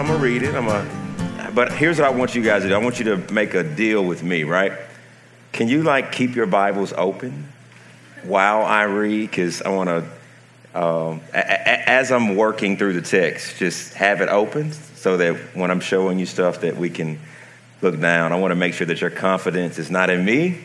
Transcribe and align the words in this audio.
I'm 0.00 0.06
gonna 0.06 0.18
read 0.18 0.42
it. 0.42 0.54
I'm 0.54 0.64
gonna, 0.64 1.52
but 1.54 1.72
here's 1.72 1.98
what 1.98 2.06
I 2.06 2.10
want 2.10 2.34
you 2.34 2.42
guys 2.42 2.62
to 2.62 2.68
do. 2.68 2.74
I 2.74 2.78
want 2.78 2.98
you 2.98 3.04
to 3.04 3.30
make 3.34 3.52
a 3.52 3.62
deal 3.62 4.02
with 4.02 4.22
me, 4.22 4.44
right? 4.44 4.72
Can 5.52 5.68
you 5.68 5.82
like 5.82 6.10
keep 6.10 6.34
your 6.34 6.46
Bibles 6.46 6.94
open 6.96 7.52
while 8.22 8.62
I 8.62 8.84
read? 8.84 9.30
Because 9.30 9.60
I 9.60 9.68
want 9.68 9.90
to, 9.90 10.80
um, 10.82 11.20
a- 11.34 11.38
a- 11.38 11.90
as 11.90 12.10
I'm 12.10 12.34
working 12.34 12.78
through 12.78 12.94
the 12.94 13.02
text, 13.02 13.58
just 13.58 13.92
have 13.92 14.22
it 14.22 14.30
open 14.30 14.72
so 14.72 15.18
that 15.18 15.34
when 15.52 15.70
I'm 15.70 15.80
showing 15.80 16.18
you 16.18 16.24
stuff 16.24 16.62
that 16.62 16.78
we 16.78 16.88
can 16.88 17.18
look 17.82 18.00
down. 18.00 18.32
I 18.32 18.36
want 18.36 18.52
to 18.52 18.56
make 18.56 18.72
sure 18.72 18.86
that 18.86 19.02
your 19.02 19.10
confidence 19.10 19.78
is 19.78 19.90
not 19.90 20.08
in 20.08 20.24
me, 20.24 20.60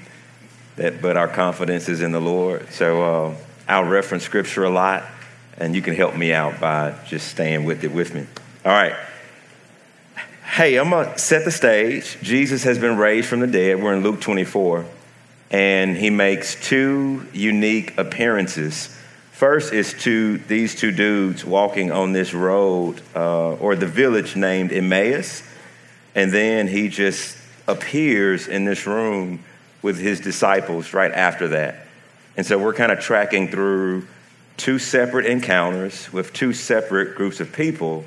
that 0.78 1.02
but 1.02 1.18
our 1.18 1.28
confidence 1.28 1.90
is 1.90 2.02
in 2.02 2.14
the 2.14 2.22
Lord. 2.22 2.72
So 2.72 3.04
uh, 3.04 3.36
I'll 3.68 3.84
reference 3.84 4.24
scripture 4.24 4.64
a 4.64 4.70
lot, 4.70 5.04
and 5.58 5.76
you 5.76 5.82
can 5.82 5.94
help 5.94 6.16
me 6.16 6.32
out 6.32 6.62
by 6.62 6.94
just 7.06 7.28
staying 7.28 7.66
with 7.66 7.84
it 7.84 7.92
with 7.92 8.16
me. 8.16 8.26
All 8.64 8.72
right. 8.72 8.96
Hey, 10.56 10.78
I'm 10.78 10.90
going 10.90 11.12
to 11.12 11.20
set 11.20 11.44
the 11.44 11.52
stage. 11.52 12.18
Jesus 12.22 12.64
has 12.64 12.80
been 12.80 12.96
raised 12.96 13.28
from 13.28 13.42
the 13.42 13.48
dead. 13.48 13.84
We're 13.84 13.94
in 13.94 14.04
Luke 14.04 14.22
24. 14.22 14.86
And 15.52 15.98
he 15.98 16.10
makes 16.10 16.56
two 16.56 17.28
unique 17.34 17.98
appearances. 17.98 18.88
First 19.34 19.74
is 19.74 19.94
to 20.04 20.38
these 20.38 20.74
two 20.74 20.94
dudes 20.94 21.44
walking 21.44 21.92
on 21.92 22.14
this 22.14 22.34
road 22.34 23.02
uh, 23.14 23.56
or 23.56 23.76
the 23.76 23.86
village 23.86 24.38
named 24.38 24.72
Emmaus. 24.72 25.44
And 26.16 26.32
then 26.32 26.70
he 26.70 26.88
just 26.88 27.38
appears 27.68 28.48
in 28.48 28.64
this 28.64 28.88
room 28.88 29.44
with 29.82 30.00
his 30.00 30.22
disciples 30.22 30.94
right 30.94 31.12
after 31.12 31.50
that. 31.50 31.86
And 32.38 32.46
so 32.46 32.58
we're 32.58 32.74
kind 32.74 32.94
of 32.94 33.02
tracking 33.02 33.50
through 33.50 34.08
two 34.56 34.80
separate 34.80 35.26
encounters 35.26 36.14
with 36.14 36.32
two 36.32 36.54
separate 36.54 37.18
groups 37.18 37.42
of 37.42 37.52
people 37.52 38.06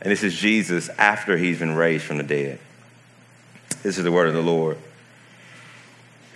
and 0.00 0.10
this 0.10 0.22
is 0.22 0.34
Jesus 0.34 0.88
after 0.90 1.36
he's 1.36 1.58
been 1.58 1.74
raised 1.74 2.04
from 2.04 2.18
the 2.18 2.22
dead. 2.22 2.58
This 3.82 3.98
is 3.98 4.04
the 4.04 4.12
word 4.12 4.28
of 4.28 4.34
the 4.34 4.42
Lord. 4.42 4.78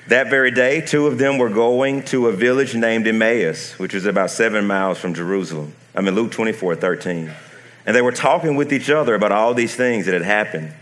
That 0.08 0.30
very 0.30 0.50
day, 0.50 0.80
two 0.80 1.06
of 1.06 1.18
them 1.18 1.38
were 1.38 1.48
going 1.48 2.02
to 2.06 2.26
a 2.28 2.32
village 2.32 2.74
named 2.74 3.06
Emmaus, 3.06 3.78
which 3.78 3.94
is 3.94 4.04
about 4.04 4.30
seven 4.30 4.66
miles 4.66 4.98
from 4.98 5.14
Jerusalem. 5.14 5.74
I 5.94 6.00
mean, 6.00 6.14
Luke 6.14 6.32
24, 6.32 6.74
13. 6.76 7.30
And 7.86 7.96
they 7.96 8.02
were 8.02 8.12
talking 8.12 8.56
with 8.56 8.72
each 8.72 8.90
other 8.90 9.14
about 9.14 9.32
all 9.32 9.54
these 9.54 9.76
things 9.76 10.06
that 10.06 10.14
had 10.14 10.22
happened. 10.22 10.72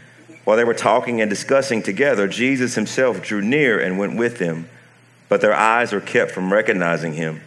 While 0.44 0.56
they 0.56 0.64
were 0.64 0.74
talking 0.74 1.20
and 1.20 1.28
discussing 1.28 1.82
together, 1.82 2.28
Jesus 2.28 2.74
himself 2.74 3.22
drew 3.22 3.42
near 3.42 3.78
and 3.78 3.98
went 3.98 4.16
with 4.16 4.38
them, 4.38 4.68
but 5.28 5.40
their 5.40 5.54
eyes 5.54 5.92
were 5.92 6.00
kept 6.00 6.30
from 6.30 6.52
recognizing 6.52 7.12
him. 7.12 7.42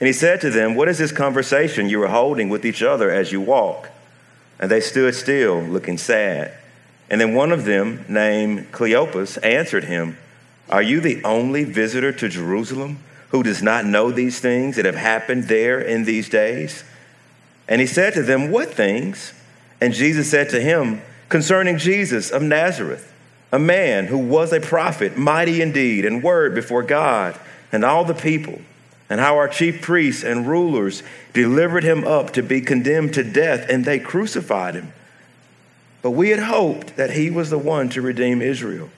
And 0.00 0.06
he 0.06 0.12
said 0.12 0.40
to 0.42 0.50
them, 0.50 0.76
What 0.76 0.88
is 0.88 0.98
this 0.98 1.10
conversation 1.10 1.88
you 1.88 2.00
are 2.02 2.08
holding 2.08 2.48
with 2.48 2.64
each 2.64 2.82
other 2.82 3.10
as 3.10 3.32
you 3.32 3.40
walk? 3.40 3.90
And 4.58 4.70
they 4.70 4.80
stood 4.80 5.14
still, 5.14 5.60
looking 5.60 5.98
sad. 5.98 6.52
And 7.10 7.20
then 7.20 7.34
one 7.34 7.52
of 7.52 7.64
them, 7.64 8.04
named 8.08 8.70
Cleopas, 8.72 9.38
answered 9.42 9.84
him, 9.84 10.18
Are 10.68 10.82
you 10.82 11.00
the 11.00 11.22
only 11.24 11.64
visitor 11.64 12.12
to 12.12 12.28
Jerusalem 12.28 12.98
who 13.30 13.42
does 13.42 13.62
not 13.62 13.84
know 13.84 14.10
these 14.10 14.40
things 14.40 14.76
that 14.76 14.84
have 14.84 14.96
happened 14.96 15.44
there 15.44 15.80
in 15.80 16.04
these 16.04 16.28
days? 16.28 16.84
And 17.68 17.80
he 17.80 17.86
said 17.86 18.14
to 18.14 18.22
them, 18.22 18.50
What 18.50 18.72
things? 18.72 19.32
And 19.80 19.94
Jesus 19.94 20.30
said 20.30 20.50
to 20.50 20.60
him, 20.60 21.02
Concerning 21.28 21.78
Jesus 21.78 22.30
of 22.30 22.42
Nazareth, 22.42 23.12
a 23.52 23.58
man 23.58 24.06
who 24.06 24.18
was 24.18 24.52
a 24.52 24.60
prophet, 24.60 25.16
mighty 25.16 25.62
in 25.62 25.72
deed 25.72 26.04
and 26.04 26.22
word 26.22 26.54
before 26.54 26.82
God 26.82 27.38
and 27.72 27.84
all 27.84 28.04
the 28.04 28.14
people 28.14 28.60
and 29.10 29.20
how 29.20 29.36
our 29.36 29.48
chief 29.48 29.80
priests 29.80 30.22
and 30.22 30.46
rulers 30.46 31.02
delivered 31.32 31.84
him 31.84 32.06
up 32.06 32.32
to 32.32 32.42
be 32.42 32.60
condemned 32.60 33.14
to 33.14 33.24
death, 33.24 33.66
and 33.68 33.84
they 33.84 33.98
crucified 33.98 34.74
him. 34.74 34.92
But 36.02 36.10
we 36.10 36.30
had 36.30 36.40
hoped 36.40 36.96
that 36.96 37.12
he 37.12 37.30
was 37.30 37.50
the 37.50 37.58
one 37.58 37.88
to 37.90 38.02
redeem 38.02 38.42
Israel. 38.42 38.90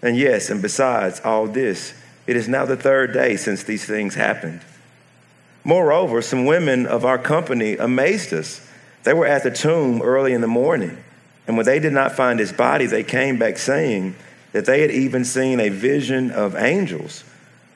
And 0.00 0.16
yes, 0.16 0.50
and 0.50 0.62
besides 0.62 1.20
all 1.24 1.46
this, 1.46 1.94
it 2.26 2.36
is 2.36 2.48
now 2.48 2.64
the 2.64 2.76
third 2.76 3.12
day 3.12 3.36
since 3.36 3.64
these 3.64 3.84
things 3.84 4.14
happened. 4.14 4.60
Moreover, 5.64 6.22
some 6.22 6.46
women 6.46 6.86
of 6.86 7.04
our 7.04 7.18
company 7.18 7.76
amazed 7.76 8.32
us. 8.32 8.66
They 9.02 9.12
were 9.12 9.26
at 9.26 9.42
the 9.42 9.50
tomb 9.50 10.00
early 10.00 10.32
in 10.32 10.40
the 10.40 10.46
morning, 10.46 10.96
and 11.46 11.56
when 11.56 11.66
they 11.66 11.80
did 11.80 11.92
not 11.92 12.12
find 12.12 12.38
his 12.38 12.52
body, 12.52 12.86
they 12.86 13.02
came 13.02 13.38
back 13.38 13.58
saying 13.58 14.14
that 14.52 14.64
they 14.64 14.80
had 14.80 14.90
even 14.90 15.24
seen 15.24 15.60
a 15.60 15.68
vision 15.68 16.30
of 16.30 16.54
angels 16.54 17.24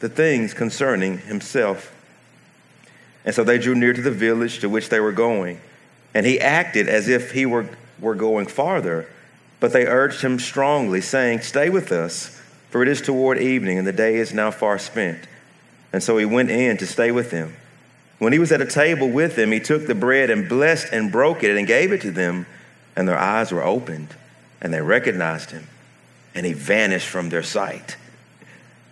the 0.00 0.08
things 0.08 0.54
concerning 0.54 1.18
himself. 1.18 1.92
And 3.24 3.34
so 3.34 3.42
they 3.44 3.58
drew 3.58 3.74
near 3.74 3.92
to 3.92 4.02
the 4.02 4.10
village 4.10 4.60
to 4.60 4.68
which 4.68 4.88
they 4.88 5.00
were 5.00 5.12
going. 5.12 5.60
And 6.12 6.26
he 6.26 6.40
acted 6.40 6.88
as 6.88 7.08
if 7.08 7.32
he 7.32 7.46
were, 7.46 7.68
were 7.98 8.14
going 8.14 8.46
farther, 8.46 9.08
but 9.60 9.72
they 9.72 9.86
urged 9.86 10.20
him 10.20 10.38
strongly, 10.38 11.00
saying, 11.00 11.40
Stay 11.40 11.70
with 11.70 11.90
us, 11.90 12.40
for 12.70 12.82
it 12.82 12.88
is 12.88 13.00
toward 13.00 13.38
evening, 13.38 13.78
and 13.78 13.86
the 13.86 13.92
day 13.92 14.16
is 14.16 14.34
now 14.34 14.50
far 14.50 14.78
spent. 14.78 15.26
And 15.92 16.02
so 16.02 16.18
he 16.18 16.24
went 16.24 16.50
in 16.50 16.76
to 16.78 16.86
stay 16.86 17.10
with 17.10 17.30
them. 17.30 17.56
When 18.18 18.32
he 18.32 18.38
was 18.38 18.52
at 18.52 18.60
a 18.60 18.66
table 18.66 19.08
with 19.08 19.36
them, 19.36 19.52
he 19.52 19.60
took 19.60 19.86
the 19.86 19.94
bread 19.94 20.30
and 20.30 20.48
blessed 20.48 20.88
and 20.92 21.10
broke 21.10 21.42
it 21.42 21.56
and 21.56 21.66
gave 21.66 21.92
it 21.92 22.02
to 22.02 22.10
them, 22.10 22.46
and 22.94 23.08
their 23.08 23.18
eyes 23.18 23.52
were 23.52 23.64
opened, 23.64 24.14
and 24.60 24.72
they 24.72 24.80
recognized 24.80 25.50
him, 25.50 25.66
and 26.34 26.46
he 26.46 26.52
vanished 26.52 27.08
from 27.08 27.30
their 27.30 27.42
sight. 27.42 27.96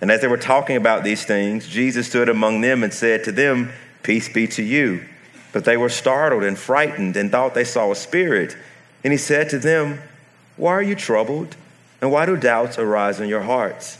And 0.00 0.10
as 0.10 0.20
they 0.20 0.28
were 0.28 0.38
talking 0.38 0.76
about 0.76 1.04
these 1.04 1.24
things, 1.24 1.68
Jesus 1.68 2.06
stood 2.06 2.28
among 2.28 2.60
them 2.60 2.82
and 2.82 2.92
said 2.92 3.24
to 3.24 3.32
them, 3.32 3.72
Peace 4.02 4.28
be 4.28 4.46
to 4.48 4.62
you. 4.62 5.04
But 5.52 5.64
they 5.64 5.76
were 5.76 5.88
startled 5.88 6.44
and 6.44 6.58
frightened 6.58 7.16
and 7.16 7.30
thought 7.30 7.54
they 7.54 7.64
saw 7.64 7.90
a 7.90 7.96
spirit. 7.96 8.56
And 9.04 9.12
he 9.12 9.18
said 9.18 9.50
to 9.50 9.58
them, 9.58 10.00
Why 10.56 10.72
are 10.72 10.82
you 10.82 10.94
troubled? 10.94 11.56
And 12.00 12.10
why 12.10 12.24
do 12.24 12.36
doubts 12.36 12.78
arise 12.78 13.20
in 13.20 13.28
your 13.28 13.42
hearts? 13.42 13.98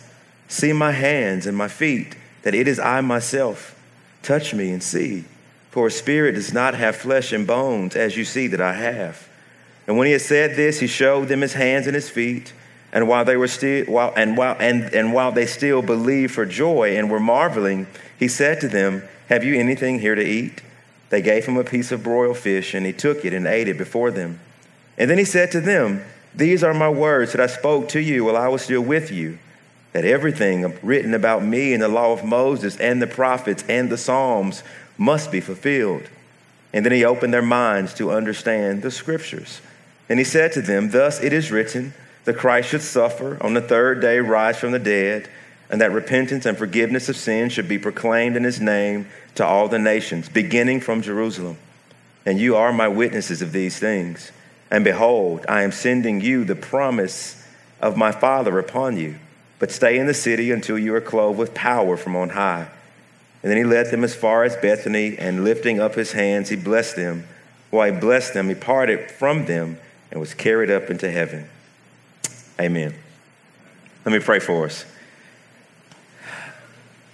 See 0.49 0.73
my 0.73 0.93
hands 0.93 1.47
and 1.47 1.57
my 1.57 1.69
feet, 1.69 2.17
that 2.43 2.55
it 2.55 2.67
is 2.67 2.79
I 2.79 3.01
myself. 3.03 3.79
Touch 4.23 4.55
me 4.55 4.71
and 4.71 4.83
see. 4.83 5.25
For 5.71 5.87
a 5.87 5.91
spirit 5.91 6.33
does 6.35 6.53
not 6.53 6.75
have 6.75 6.97
flesh 6.97 7.33
and 7.33 7.47
bones, 7.47 7.95
as 7.95 8.17
you 8.17 8.25
see 8.25 8.47
that 8.49 8.61
I 8.61 8.73
have. 8.73 9.29
And 9.87 9.97
when 9.97 10.07
he 10.07 10.13
had 10.13 10.23
said 10.23 10.57
this, 10.57 10.81
he 10.81 10.87
showed 10.87 11.29
them 11.29 11.43
his 11.43 11.53
hands 11.53 11.87
and 11.87 11.95
his 11.95 12.11
feet. 12.11 12.53
And 12.93 13.07
while 13.07 13.25
they 13.25 13.37
were 13.37 13.49
still 13.49 13.85
while 13.87 14.13
and 14.17 14.37
while 14.37 14.57
and, 14.59 14.93
and 14.95 15.13
while 15.13 15.33
they 15.33 15.47
still 15.47 15.83
believed 15.83 16.35
for 16.35 16.45
joy 16.45 16.97
and 16.97 17.11
were 17.11 17.21
marveling, 17.21 17.87
he 18.19 18.29
said 18.29 18.61
to 18.61 18.69
them, 18.69 19.03
Have 19.29 19.45
you 19.45 19.55
anything 19.55 20.01
here 20.01 20.15
to 20.15 20.25
eat? 20.25 20.63
They 21.11 21.23
gave 21.23 21.47
him 21.47 21.57
a 21.57 21.65
piece 21.65 21.93
of 21.93 22.03
broiled 22.03 22.39
fish, 22.39 22.75
and 22.75 22.87
he 22.87 22.93
took 22.93 23.25
it 23.25 23.33
and 23.33 23.47
ate 23.47 23.69
it 23.69 23.79
before 23.79 24.11
them. 24.11 24.41
And 24.97 25.11
then 25.11 25.19
he 25.19 25.25
said 25.25 25.51
to 25.53 25.61
them, 25.61 26.05
These 26.35 26.63
are 26.63 26.75
my 26.75 26.89
words 26.89 27.33
that 27.33 27.41
I 27.41 27.47
spoke 27.47 27.89
to 27.91 28.01
you 28.01 28.25
while 28.25 28.37
I 28.37 28.49
was 28.49 28.63
still 28.63 28.83
with 28.83 29.11
you, 29.11 29.39
that 29.93 30.05
everything 30.05 30.79
written 30.83 31.15
about 31.15 31.45
me 31.45 31.73
in 31.73 31.81
the 31.81 31.89
law 31.89 32.13
of 32.13 32.25
Moses 32.25 32.77
and 32.77 33.03
the 33.03 33.07
prophets 33.07 33.65
and 33.69 33.91
the 33.91 33.99
Psalms 33.99 34.63
must 34.99 35.33
be 35.33 35.41
fulfilled. 35.41 36.09
And 36.73 36.85
then 36.85 36.93
he 36.93 37.05
opened 37.05 37.35
their 37.35 37.43
minds 37.43 37.95
to 37.95 38.13
understand 38.13 38.83
the 38.83 38.91
scriptures. 38.93 39.61
And 40.09 40.19
he 40.19 40.25
said 40.25 40.53
to 40.53 40.63
them, 40.63 40.91
Thus 40.91 41.21
it 41.21 41.33
is 41.33 41.51
written, 41.51 41.95
the 42.25 42.35
Christ 42.35 42.69
should 42.69 42.83
suffer, 42.83 43.39
on 43.41 43.55
the 43.55 43.61
third 43.61 44.01
day 44.01 44.19
rise 44.19 44.59
from 44.59 44.73
the 44.73 44.79
dead, 44.79 45.29
and 45.71 45.81
that 45.81 45.93
repentance 45.93 46.47
and 46.47 46.59
forgiveness 46.59 47.09
of 47.09 47.17
sins 47.17 47.53
should 47.53 47.69
be 47.69 47.79
proclaimed 47.79 48.37
in 48.37 48.45
his 48.45 48.61
name 48.61 49.07
to 49.37 49.47
all 49.47 49.69
the 49.69 49.79
nations, 49.79 50.29
beginning 50.29 50.81
from 50.81 51.01
Jerusalem. 51.01 51.57
And 52.27 52.39
you 52.39 52.57
are 52.57 52.73
my 52.73 52.89
witnesses 52.89 53.41
of 53.41 53.53
these 53.53 53.79
things. 53.79 54.33
And 54.71 54.85
behold, 54.85 55.47
I 55.49 55.63
am 55.63 55.73
sending 55.73 56.21
you 56.21 56.45
the 56.45 56.57
promise 56.57 57.43
of 57.81 57.97
my 57.97 58.13
Father 58.13 58.59
upon 58.59 58.97
you, 58.99 59.17
but 59.59 59.71
stay 59.71 59.99
in 59.99 60.07
the 60.07 60.15
city 60.15 60.51
until 60.51 60.79
you 60.79 60.95
are 60.95 61.01
clothed 61.01 61.39
with 61.39 61.55
power 61.55 61.97
from 61.97 62.17
on 62.17 62.31
high. 62.31 62.69
And 63.43 63.51
then 63.51 63.57
he 63.57 63.65
led 63.65 63.91
them 63.91 64.05
as 64.05 64.15
far 64.15 64.45
as 64.45 64.57
Bethany, 64.57 65.17
and 65.17 65.45
lifting 65.45 65.81
up 65.81 65.95
his 65.95 66.13
hands, 66.13 66.51
he 66.51 66.57
blessed 66.57 66.97
them. 66.97 67.27
While 67.71 67.93
he 67.93 67.99
blessed 67.99 68.35
them, 68.35 68.49
he 68.49 68.55
parted 68.55 69.11
from 69.11 69.47
them 69.47 69.79
and 70.11 70.21
was 70.21 70.35
carried 70.35 70.71
up 70.71 70.91
into 70.91 71.11
heaven. 71.11 71.49
Amen. 72.61 72.95
Let 74.05 74.13
me 74.13 74.19
pray 74.19 74.39
for 74.39 74.67
us. 74.67 74.85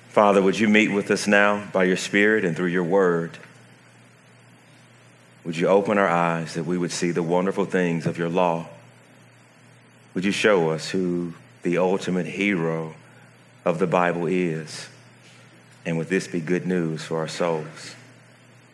Father, 0.08 0.42
would 0.42 0.58
you 0.58 0.66
meet 0.66 0.88
with 0.88 1.10
us 1.10 1.26
now 1.26 1.68
by 1.72 1.84
your 1.84 1.96
Spirit 1.96 2.44
and 2.44 2.56
through 2.56 2.68
your 2.68 2.82
word? 2.82 3.38
Would 5.44 5.56
you 5.56 5.68
open 5.68 5.98
our 5.98 6.08
eyes 6.08 6.54
that 6.54 6.64
we 6.64 6.76
would 6.76 6.90
see 6.90 7.12
the 7.12 7.22
wonderful 7.22 7.64
things 7.64 8.06
of 8.06 8.18
your 8.18 8.28
law? 8.28 8.66
Would 10.14 10.24
you 10.24 10.32
show 10.32 10.70
us 10.70 10.90
who 10.90 11.34
the 11.62 11.78
ultimate 11.78 12.26
hero 12.26 12.94
of 13.64 13.78
the 13.78 13.86
Bible 13.86 14.26
is? 14.26 14.88
And 15.84 15.96
would 15.98 16.08
this 16.08 16.26
be 16.26 16.40
good 16.40 16.66
news 16.66 17.04
for 17.04 17.18
our 17.18 17.28
souls? 17.28 17.94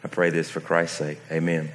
I 0.02 0.08
pray 0.08 0.30
this 0.30 0.48
for 0.48 0.60
Christ's 0.60 0.96
sake. 0.96 1.18
Amen. 1.30 1.70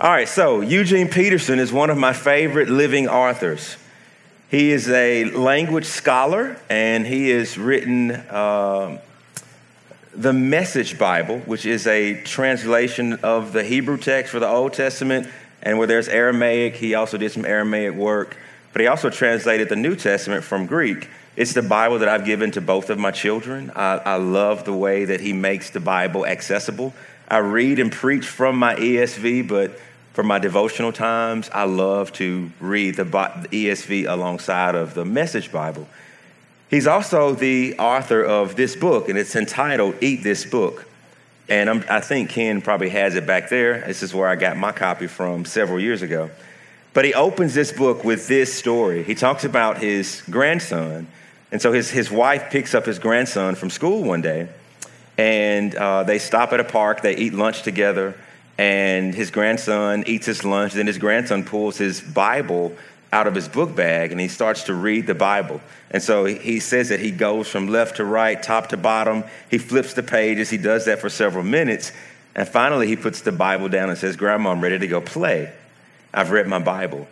All 0.00 0.10
right, 0.10 0.28
so 0.28 0.60
Eugene 0.60 1.06
Peterson 1.06 1.60
is 1.60 1.72
one 1.72 1.88
of 1.88 1.96
my 1.96 2.12
favorite 2.12 2.68
living 2.68 3.06
authors. 3.06 3.76
He 4.50 4.72
is 4.72 4.90
a 4.90 5.26
language 5.26 5.84
scholar, 5.84 6.60
and 6.68 7.06
he 7.06 7.30
has 7.30 7.56
written 7.56 8.10
uh, 8.10 9.00
the 10.12 10.32
Message 10.32 10.98
Bible, 10.98 11.38
which 11.46 11.64
is 11.64 11.86
a 11.86 12.20
translation 12.24 13.12
of 13.22 13.52
the 13.52 13.62
Hebrew 13.62 13.96
text 13.96 14.32
for 14.32 14.40
the 14.40 14.48
Old 14.48 14.72
Testament. 14.72 15.28
And 15.62 15.78
where 15.78 15.86
there's 15.86 16.08
Aramaic, 16.08 16.74
he 16.74 16.96
also 16.96 17.16
did 17.16 17.30
some 17.30 17.44
Aramaic 17.44 17.94
work. 17.94 18.36
But 18.72 18.80
he 18.80 18.88
also 18.88 19.10
translated 19.10 19.68
the 19.68 19.76
New 19.76 19.94
Testament 19.94 20.42
from 20.42 20.66
Greek. 20.66 21.08
It's 21.36 21.52
the 21.52 21.62
Bible 21.62 22.00
that 22.00 22.08
I've 22.08 22.24
given 22.24 22.50
to 22.52 22.60
both 22.60 22.90
of 22.90 22.98
my 22.98 23.12
children. 23.12 23.70
I, 23.76 23.98
I 23.98 24.16
love 24.16 24.64
the 24.64 24.72
way 24.72 25.04
that 25.04 25.20
he 25.20 25.32
makes 25.32 25.70
the 25.70 25.78
Bible 25.78 26.26
accessible. 26.26 26.92
I 27.28 27.38
read 27.38 27.78
and 27.78 27.90
preach 27.90 28.26
from 28.26 28.56
my 28.56 28.74
ESV, 28.74 29.48
but 29.48 29.78
for 30.12 30.22
my 30.22 30.38
devotional 30.38 30.92
times, 30.92 31.50
I 31.52 31.64
love 31.64 32.12
to 32.14 32.50
read 32.60 32.96
the 32.96 33.04
ESV 33.04 34.08
alongside 34.08 34.74
of 34.74 34.94
the 34.94 35.04
Message 35.04 35.50
Bible. 35.50 35.88
He's 36.70 36.86
also 36.86 37.34
the 37.34 37.78
author 37.78 38.22
of 38.22 38.56
this 38.56 38.76
book, 38.76 39.08
and 39.08 39.18
it's 39.18 39.36
entitled 39.36 39.96
Eat 40.00 40.22
This 40.22 40.44
Book. 40.44 40.86
And 41.48 41.68
I'm, 41.68 41.84
i 41.90 42.00
think 42.00 42.30
Ken 42.30 42.62
probably 42.62 42.88
has 42.90 43.16
it 43.16 43.26
back 43.26 43.48
there. 43.48 43.80
This 43.86 44.02
is 44.02 44.14
where 44.14 44.28
I 44.28 44.36
got 44.36 44.56
my 44.56 44.72
copy 44.72 45.06
from 45.06 45.44
several 45.44 45.78
years 45.78 46.02
ago. 46.02 46.30
But 46.92 47.04
he 47.04 47.12
opens 47.12 47.54
this 47.54 47.72
book 47.72 48.04
with 48.04 48.28
this 48.28 48.54
story. 48.54 49.02
He 49.02 49.14
talks 49.14 49.44
about 49.44 49.78
his 49.78 50.22
grandson 50.30 51.06
and 51.54 51.62
so 51.62 51.70
his, 51.70 51.88
his 51.88 52.10
wife 52.10 52.50
picks 52.50 52.74
up 52.74 52.84
his 52.84 52.98
grandson 52.98 53.54
from 53.54 53.70
school 53.70 54.02
one 54.02 54.22
day, 54.22 54.48
and 55.16 55.74
uh, 55.74 56.02
they 56.02 56.18
stop 56.18 56.52
at 56.52 56.60
a 56.60 56.64
park, 56.64 57.02
they 57.02 57.16
eat 57.16 57.34
lunch 57.34 57.62
together, 57.62 58.16
and 58.58 59.14
his 59.14 59.30
grandson 59.30 60.04
eats 60.06 60.26
his 60.26 60.44
lunch. 60.44 60.72
Then 60.72 60.86
his 60.86 60.98
grandson 60.98 61.44
pulls 61.44 61.76
his 61.76 62.00
Bible 62.00 62.76
out 63.12 63.26
of 63.28 63.34
his 63.34 63.48
book 63.48 63.74
bag 63.76 64.10
and 64.10 64.20
he 64.20 64.26
starts 64.26 64.64
to 64.64 64.74
read 64.74 65.06
the 65.06 65.14
Bible. 65.14 65.60
And 65.90 66.02
so 66.02 66.24
he 66.24 66.58
says 66.58 66.88
that 66.88 66.98
he 66.98 67.12
goes 67.12 67.48
from 67.48 67.68
left 67.68 67.96
to 67.96 68.04
right, 68.04 68.40
top 68.42 68.68
to 68.70 68.76
bottom. 68.76 69.22
He 69.50 69.58
flips 69.58 69.94
the 69.94 70.02
pages. 70.02 70.50
He 70.50 70.58
does 70.58 70.86
that 70.86 70.98
for 70.98 71.08
several 71.08 71.44
minutes. 71.44 71.92
And 72.34 72.48
finally, 72.48 72.88
he 72.88 72.96
puts 72.96 73.20
the 73.20 73.30
Bible 73.30 73.68
down 73.68 73.88
and 73.88 73.96
says, 73.96 74.16
Grandma, 74.16 74.50
I'm 74.50 74.60
ready 74.60 74.80
to 74.80 74.88
go 74.88 75.00
play. 75.00 75.52
I've 76.12 76.32
read 76.32 76.48
my 76.48 76.58
Bible. 76.58 77.06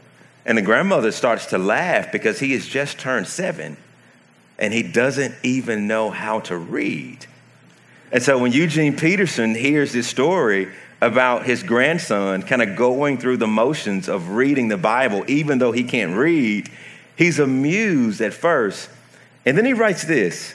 And 0.45 0.59
the 0.59 0.63
grandmother 0.63 1.13
starts 1.13 1.47
to 1.47 1.59
laugh 1.59 2.11
because 2.11 2.41
he 2.41 2.53
has 2.53 2.67
just 2.67 2.99
turned 2.99 3.29
seven 3.29 3.77
and 4.59 4.73
he 4.73 4.83
doesn't 4.83 5.35
even 5.45 5.87
know 5.87 6.11
how 6.11 6.41
to 6.41 6.57
read. 6.57 7.27
And 8.13 8.23
so 8.23 8.39
when 8.39 8.53
Eugene 8.53 8.95
Peterson 8.95 9.55
hears 9.55 9.93
this 9.93 10.07
story 10.07 10.69
about 11.01 11.47
his 11.47 11.63
grandson 11.63 12.43
kind 12.43 12.61
of 12.63 12.77
going 12.77 13.17
through 13.17 13.39
the 13.39 13.47
motions 13.47 14.09
of 14.09 14.31
reading 14.31 14.69
the 14.69 14.77
Bible, 14.77 15.25
even 15.27 15.59
though 15.59 15.73
he 15.73 15.83
can't 15.83 16.15
read, 16.15 16.71
he's 17.17 17.39
amused 17.39 18.21
at 18.21 18.35
first. 18.35 18.91
And 19.47 19.57
then 19.57 19.65
he 19.65 19.73
writes 19.73 20.05
this 20.05 20.55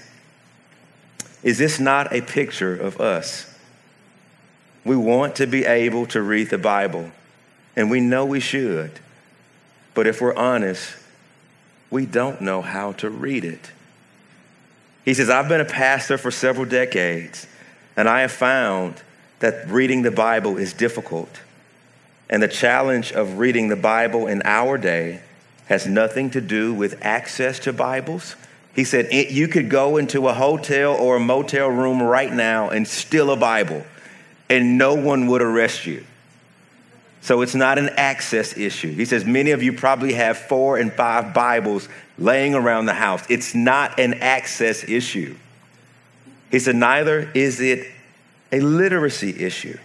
Is 1.43 1.57
this 1.57 1.79
not 1.79 2.13
a 2.13 2.21
picture 2.21 2.75
of 2.75 3.01
us? 3.01 3.51
We 4.85 4.95
want 4.95 5.35
to 5.37 5.47
be 5.47 5.65
able 5.65 6.05
to 6.07 6.21
read 6.21 6.51
the 6.51 6.57
Bible, 6.57 7.11
and 7.75 7.89
we 7.89 7.99
know 7.99 8.25
we 8.25 8.39
should. 8.39 8.91
But 9.95 10.05
if 10.05 10.21
we're 10.21 10.35
honest, 10.35 10.95
we 11.89 12.05
don't 12.05 12.39
know 12.39 12.61
how 12.61 12.91
to 12.93 13.09
read 13.09 13.43
it. 13.43 13.71
He 15.07 15.13
says, 15.13 15.29
I've 15.29 15.47
been 15.47 15.61
a 15.61 15.65
pastor 15.65 16.17
for 16.17 16.31
several 16.31 16.65
decades, 16.65 17.47
and 17.95 18.09
I 18.09 18.19
have 18.19 18.31
found 18.33 19.01
that 19.39 19.65
reading 19.69 20.01
the 20.01 20.11
Bible 20.11 20.57
is 20.57 20.73
difficult. 20.73 21.29
And 22.29 22.43
the 22.43 22.49
challenge 22.49 23.13
of 23.13 23.37
reading 23.37 23.69
the 23.69 23.77
Bible 23.77 24.27
in 24.27 24.41
our 24.43 24.77
day 24.77 25.21
has 25.67 25.87
nothing 25.87 26.29
to 26.31 26.41
do 26.41 26.73
with 26.73 26.99
access 27.05 27.57
to 27.59 27.71
Bibles. 27.71 28.35
He 28.75 28.83
said, 28.83 29.07
You 29.13 29.47
could 29.47 29.69
go 29.69 29.95
into 29.95 30.27
a 30.27 30.33
hotel 30.33 30.93
or 30.93 31.15
a 31.15 31.21
motel 31.21 31.69
room 31.69 32.03
right 32.03 32.33
now 32.33 32.69
and 32.69 32.85
steal 32.85 33.31
a 33.31 33.37
Bible, 33.37 33.85
and 34.49 34.77
no 34.77 34.93
one 34.93 35.27
would 35.27 35.41
arrest 35.41 35.85
you. 35.85 36.03
So 37.21 37.43
it's 37.43 37.55
not 37.55 37.77
an 37.77 37.91
access 37.95 38.57
issue. 38.57 38.91
He 38.91 39.05
says, 39.05 39.23
Many 39.23 39.51
of 39.51 39.63
you 39.63 39.71
probably 39.71 40.15
have 40.15 40.37
four 40.37 40.77
and 40.77 40.91
five 40.91 41.33
Bibles 41.33 41.87
laying 42.17 42.55
around 42.55 42.85
the 42.85 42.93
house. 42.93 43.23
It's 43.29 43.53
not 43.53 43.99
an 43.99 44.15
access 44.15 44.83
issue. 44.83 45.35
He 46.51 46.59
said, 46.59 46.75
neither 46.75 47.29
is 47.33 47.59
it 47.59 47.87
a 48.51 48.59
literacy 48.59 49.43
issue. 49.43 49.77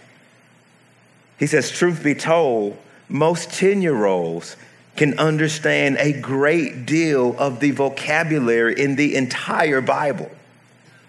He 1.37 1.47
says, 1.47 1.71
truth 1.71 2.03
be 2.03 2.15
told, 2.15 2.77
most 3.09 3.51
10 3.51 3.81
year 3.81 4.05
olds 4.05 4.55
can 4.95 5.17
understand 5.19 5.97
a 5.97 6.13
great 6.13 6.85
deal 6.85 7.35
of 7.37 7.59
the 7.59 7.71
vocabulary 7.71 8.79
in 8.79 8.95
the 8.95 9.15
entire 9.15 9.81
Bible. 9.81 10.31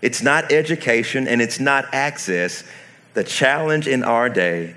It's 0.02 0.22
not 0.22 0.52
education 0.52 1.28
and 1.28 1.40
it's 1.40 1.60
not 1.60 1.86
access. 1.92 2.64
The 3.14 3.24
challenge 3.24 3.86
in 3.86 4.02
our 4.02 4.28
day 4.28 4.74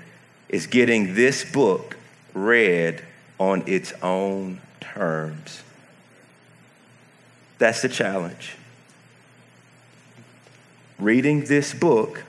is 0.48 0.66
getting 0.66 1.14
this 1.14 1.50
book 1.50 1.96
read 2.34 3.02
on 3.38 3.62
its 3.66 3.92
own 4.02 4.60
terms. 4.80 5.62
That's 7.58 7.82
the 7.82 7.88
challenge. 7.88 8.54
Reading 10.98 11.44
this 11.44 11.74
book 11.74 12.24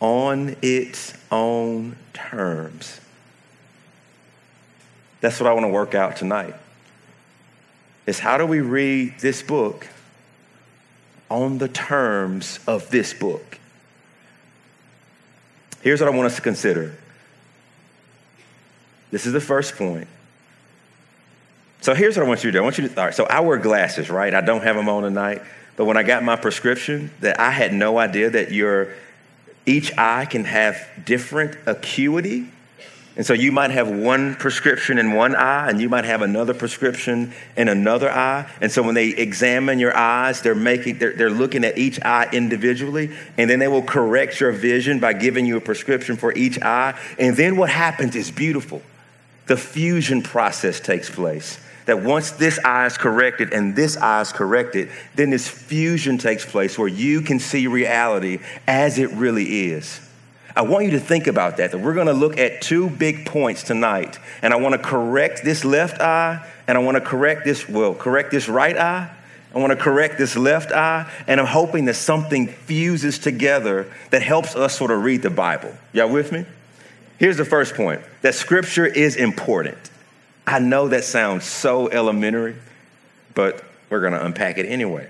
on 0.00 0.56
its 0.62 1.14
own 1.30 1.96
terms. 2.12 3.00
That's 5.20 5.38
what 5.38 5.48
I 5.48 5.52
want 5.52 5.64
to 5.64 5.68
work 5.68 5.94
out 5.94 6.16
tonight. 6.16 6.54
Is 8.06 8.18
how 8.18 8.38
do 8.38 8.46
we 8.46 8.60
read 8.60 9.20
this 9.20 9.42
book 9.42 9.86
on 11.28 11.58
the 11.58 11.68
terms 11.68 12.58
of 12.66 12.90
this 12.90 13.12
book? 13.12 13.58
Here's 15.82 16.00
what 16.00 16.08
I 16.08 16.16
want 16.16 16.26
us 16.26 16.36
to 16.36 16.42
consider. 16.42 16.94
This 19.10 19.26
is 19.26 19.32
the 19.32 19.40
first 19.40 19.76
point. 19.76 20.08
So 21.80 21.94
here's 21.94 22.16
what 22.16 22.26
I 22.26 22.28
want 22.28 22.44
you 22.44 22.50
to 22.50 22.58
do. 22.58 22.60
I 22.60 22.62
want 22.62 22.78
you 22.78 22.88
to, 22.88 22.98
all 22.98 23.06
right, 23.06 23.14
so 23.14 23.24
I 23.24 23.40
wear 23.40 23.56
glasses, 23.56 24.10
right? 24.10 24.34
I 24.34 24.42
don't 24.42 24.62
have 24.62 24.76
them 24.76 24.88
on 24.88 25.02
tonight. 25.02 25.42
But 25.76 25.86
when 25.86 25.96
I 25.96 26.02
got 26.02 26.22
my 26.22 26.36
prescription, 26.36 27.10
that 27.20 27.40
I 27.40 27.50
had 27.50 27.72
no 27.72 27.98
idea 27.98 28.28
that 28.30 28.52
your 28.52 28.92
each 29.64 29.96
eye 29.96 30.26
can 30.26 30.44
have 30.44 30.78
different 31.04 31.56
acuity. 31.66 32.48
And 33.16 33.24
so 33.24 33.32
you 33.32 33.50
might 33.50 33.70
have 33.70 33.88
one 33.88 34.34
prescription 34.34 34.98
in 34.98 35.12
one 35.12 35.34
eye 35.34 35.68
and 35.68 35.80
you 35.80 35.88
might 35.88 36.04
have 36.04 36.22
another 36.22 36.54
prescription 36.54 37.32
in 37.56 37.68
another 37.68 38.10
eye. 38.10 38.50
And 38.60 38.70
so 38.70 38.82
when 38.82 38.94
they 38.94 39.08
examine 39.08 39.78
your 39.78 39.96
eyes, 39.96 40.42
they're 40.42 40.54
making 40.54 40.98
they're, 40.98 41.14
they're 41.14 41.30
looking 41.30 41.64
at 41.64 41.76
each 41.78 42.00
eye 42.02 42.28
individually 42.32 43.10
and 43.36 43.48
then 43.48 43.58
they 43.58 43.68
will 43.68 43.82
correct 43.82 44.38
your 44.38 44.52
vision 44.52 45.00
by 45.00 45.12
giving 45.12 45.46
you 45.46 45.56
a 45.56 45.60
prescription 45.60 46.16
for 46.16 46.32
each 46.34 46.60
eye. 46.60 46.98
And 47.18 47.36
then 47.36 47.56
what 47.56 47.70
happens 47.70 48.16
is 48.16 48.30
beautiful. 48.30 48.82
The 49.46 49.56
fusion 49.56 50.22
process 50.22 50.78
takes 50.78 51.10
place 51.10 51.58
that 51.90 52.04
once 52.04 52.30
this 52.30 52.56
eye 52.64 52.86
is 52.86 52.96
corrected 52.96 53.52
and 53.52 53.74
this 53.74 53.96
eye 53.96 54.20
is 54.20 54.30
corrected, 54.30 54.88
then 55.16 55.30
this 55.30 55.48
fusion 55.48 56.18
takes 56.18 56.44
place 56.44 56.78
where 56.78 56.86
you 56.86 57.20
can 57.20 57.40
see 57.40 57.66
reality 57.66 58.38
as 58.68 58.96
it 58.96 59.10
really 59.10 59.70
is. 59.70 60.00
I 60.54 60.62
want 60.62 60.84
you 60.84 60.92
to 60.92 61.00
think 61.00 61.26
about 61.26 61.56
that, 61.56 61.72
that 61.72 61.78
we're 61.78 61.94
going 61.94 62.06
to 62.06 62.12
look 62.12 62.38
at 62.38 62.62
two 62.62 62.88
big 62.88 63.26
points 63.26 63.64
tonight. 63.64 64.20
And 64.40 64.54
I 64.54 64.56
want 64.58 64.74
to 64.74 64.78
correct 64.78 65.42
this 65.42 65.64
left 65.64 66.00
eye, 66.00 66.48
and 66.68 66.78
I 66.78 66.80
want 66.80 66.96
to 66.96 67.00
correct 67.00 67.44
this, 67.44 67.68
well, 67.68 67.92
correct 67.92 68.30
this 68.30 68.48
right 68.48 68.76
eye. 68.76 69.10
I 69.52 69.58
want 69.58 69.72
to 69.72 69.76
correct 69.76 70.16
this 70.16 70.36
left 70.36 70.70
eye, 70.70 71.10
and 71.26 71.40
I'm 71.40 71.46
hoping 71.46 71.86
that 71.86 71.94
something 71.94 72.46
fuses 72.46 73.18
together 73.18 73.90
that 74.10 74.22
helps 74.22 74.54
us 74.54 74.78
sort 74.78 74.92
of 74.92 75.02
read 75.02 75.22
the 75.22 75.30
Bible. 75.30 75.76
Y'all 75.92 76.08
with 76.08 76.30
me? 76.30 76.46
Here's 77.18 77.36
the 77.36 77.44
first 77.44 77.74
point 77.74 78.00
that 78.22 78.36
scripture 78.36 78.86
is 78.86 79.16
important. 79.16 79.90
I 80.50 80.58
know 80.58 80.88
that 80.88 81.04
sounds 81.04 81.44
so 81.44 81.88
elementary, 81.88 82.56
but 83.34 83.62
we're 83.88 84.00
going 84.00 84.14
to 84.14 84.24
unpack 84.24 84.58
it 84.58 84.66
anyway. 84.66 85.08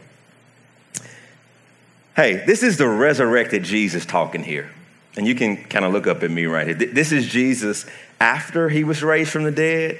Hey, 2.15 2.45
this 2.45 2.63
is 2.63 2.77
the 2.77 2.87
resurrected 2.87 3.63
Jesus 3.63 4.05
talking 4.05 4.43
here. 4.43 4.71
And 5.17 5.27
you 5.27 5.35
can 5.35 5.57
kind 5.65 5.87
of 5.87 5.93
look 5.93 6.07
up 6.07 6.23
at 6.23 6.31
me 6.31 6.45
right 6.45 6.67
here. 6.67 6.75
This 6.75 7.11
is 7.11 7.27
Jesus 7.27 7.87
after 8.21 8.69
he 8.69 8.85
was 8.85 9.03
raised 9.03 9.31
from 9.31 9.45
the 9.45 9.51
dead. 9.51 9.99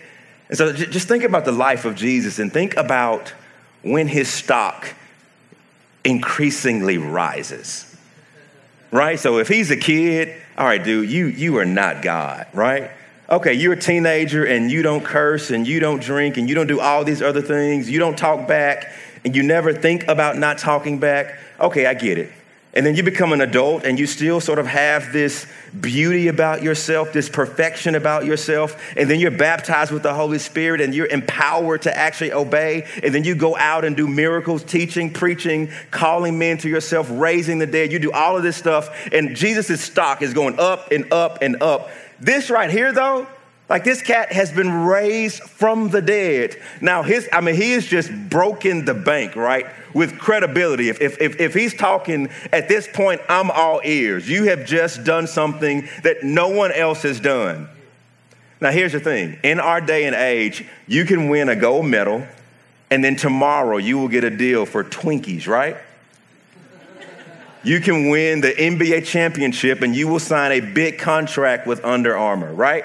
And 0.51 0.59
so 0.59 0.73
just 0.73 1.09
think 1.09 1.25
about 1.25 1.47
the 1.47 1.53
life 1.53 1.87
of 1.87 1.95
Jesus 1.97 2.39
and 2.39 2.53
think 2.53 2.77
about 2.77 3.33
when 3.83 4.09
his 4.09 4.29
stock 4.29 4.95
increasingly 6.05 6.99
rises. 6.99 7.97
Right? 8.91 9.19
So 9.19 9.39
if 9.39 9.49
he's 9.49 9.71
a 9.71 9.77
kid, 9.77 10.37
all 10.59 10.67
right, 10.67 10.83
dude, 10.83 11.11
you 11.11 11.27
you 11.27 11.57
are 11.59 11.65
not 11.65 12.03
God, 12.03 12.47
right? 12.53 12.91
Okay, 13.31 13.55
you're 13.55 13.75
a 13.75 13.81
teenager 13.81 14.45
and 14.45 14.73
you 14.73 14.83
don't 14.83 15.05
curse 15.05 15.53
and 15.53 15.65
you 15.65 15.79
don't 15.79 16.03
drink 16.03 16.37
and 16.37 16.49
you 16.49 16.55
don't 16.57 16.67
do 16.67 16.81
all 16.81 17.05
these 17.05 17.23
other 17.23 17.41
things. 17.41 17.89
You 17.89 18.01
don't 18.01 18.19
talk 18.19 18.49
back 18.49 18.93
and 19.25 19.37
you 19.37 19.45
never 19.45 19.73
think 19.73 20.09
about 20.09 20.37
not 20.37 20.59
talking 20.59 20.99
back. 20.99 21.39
Okay, 21.61 21.87
I 21.87 21.95
get 21.95 22.19
it. 22.19 22.33
And 22.73 22.85
then 22.85 22.97
you 22.97 23.05
become 23.05 23.33
an 23.33 23.41
adult 23.41 23.85
and 23.85 23.99
you 23.99 24.07
still 24.07 24.41
sort 24.41 24.59
of 24.59 24.67
have 24.67 25.13
this 25.13 25.47
beauty 25.81 26.27
about 26.27 26.63
yourself, 26.63 27.13
this 27.13 27.29
perfection 27.29 27.95
about 27.95 28.25
yourself. 28.25 28.81
And 28.97 29.09
then 29.09 29.21
you're 29.21 29.33
baptized 29.33 29.93
with 29.93 30.03
the 30.03 30.15
Holy 30.15 30.39
Spirit 30.39 30.81
and 30.81 30.93
you're 30.93 31.09
empowered 31.09 31.83
to 31.83 31.97
actually 31.97 32.33
obey. 32.33 32.87
And 33.03 33.15
then 33.15 33.23
you 33.23 33.37
go 33.37 33.57
out 33.57 33.85
and 33.85 33.97
do 33.97 34.09
miracles, 34.09 34.65
teaching, 34.65 35.13
preaching, 35.13 35.71
calling 35.93 36.37
men 36.37 36.59
to 36.59 36.69
yourself, 36.69 37.09
raising 37.11 37.59
the 37.59 37.67
dead. 37.67 37.93
You 37.93 38.01
do 38.01 38.13
all 38.13 38.37
of 38.37 38.43
this 38.43 38.57
stuff. 38.57 39.09
And 39.13 39.37
Jesus' 39.37 39.81
stock 39.81 40.23
is 40.23 40.35
going 40.35 40.59
up 40.59 40.91
and 40.91 41.13
up 41.13 41.43
and 41.43 41.63
up. 41.63 41.91
This 42.21 42.51
right 42.51 42.71
here, 42.71 42.93
though, 42.93 43.27
like 43.71 43.85
this 43.85 44.03
cat 44.03 44.33
has 44.33 44.53
been 44.53 44.71
raised 44.71 45.43
from 45.45 45.91
the 45.91 46.03
dead. 46.03 46.57
Now, 46.81 47.05
his, 47.05 47.29
I 47.33 47.41
mean, 47.41 47.55
he 47.55 47.71
has 47.73 47.87
just 47.87 48.11
broken 48.29 48.85
the 48.85 48.95
bank, 48.95 49.37
right? 49.37 49.67
With 49.95 50.19
credibility. 50.19 50.89
If, 50.89 51.01
if, 51.01 51.21
if, 51.21 51.41
if 51.41 51.55
he's 51.55 51.73
talking 51.73 52.31
at 52.53 52.69
this 52.69 52.89
point, 52.93 53.21
I'm 53.29 53.49
all 53.49 53.81
ears. 53.85 54.29
You 54.29 54.45
have 54.45 54.67
just 54.67 55.05
done 55.05 55.29
something 55.29 55.89
that 56.03 56.25
no 56.25 56.49
one 56.49 56.73
else 56.73 57.03
has 57.03 57.21
done. 57.21 57.69
Now, 58.61 58.73
here's 58.73 58.93
the 58.93 59.01
thing 59.01 59.39
in 59.45 59.61
our 59.61 59.81
day 59.81 60.05
and 60.05 60.17
age, 60.17 60.67
you 60.89 61.05
can 61.05 61.29
win 61.29 61.49
a 61.49 61.57
gold 61.57 61.87
medal, 61.87 62.27
and 62.91 63.05
then 63.05 63.15
tomorrow 63.15 63.77
you 63.77 63.99
will 63.99 64.09
get 64.09 64.25
a 64.25 64.31
deal 64.31 64.67
for 64.67 64.83
Twinkies, 64.83 65.47
right? 65.47 65.77
You 67.63 67.81
can 67.81 68.09
win 68.09 68.41
the 68.41 68.53
NBA 68.53 69.05
championship 69.07 69.83
and 69.83 69.95
you 69.95 70.09
will 70.09 70.19
sign 70.19 70.53
a 70.53 70.61
big 70.61 70.99
contract 70.99 71.67
with 71.67 71.85
Under 71.85 72.17
Armour, 72.17 72.53
right? 72.53 72.85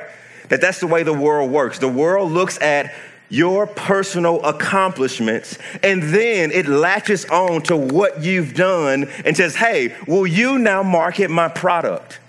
that 0.49 0.61
that's 0.61 0.79
the 0.79 0.87
way 0.87 1.03
the 1.03 1.13
world 1.13 1.51
works. 1.51 1.79
The 1.79 1.87
world 1.87 2.31
looks 2.31 2.61
at 2.61 2.93
your 3.29 3.65
personal 3.65 4.43
accomplishments 4.45 5.57
and 5.81 6.03
then 6.03 6.51
it 6.51 6.67
latches 6.67 7.25
on 7.25 7.63
to 7.63 7.75
what 7.75 8.23
you've 8.23 8.53
done 8.53 9.05
and 9.25 9.35
says, 9.35 9.55
hey, 9.55 9.95
will 10.07 10.27
you 10.27 10.59
now 10.59 10.83
market 10.83 11.29
my 11.29 11.47
product? 11.47 12.19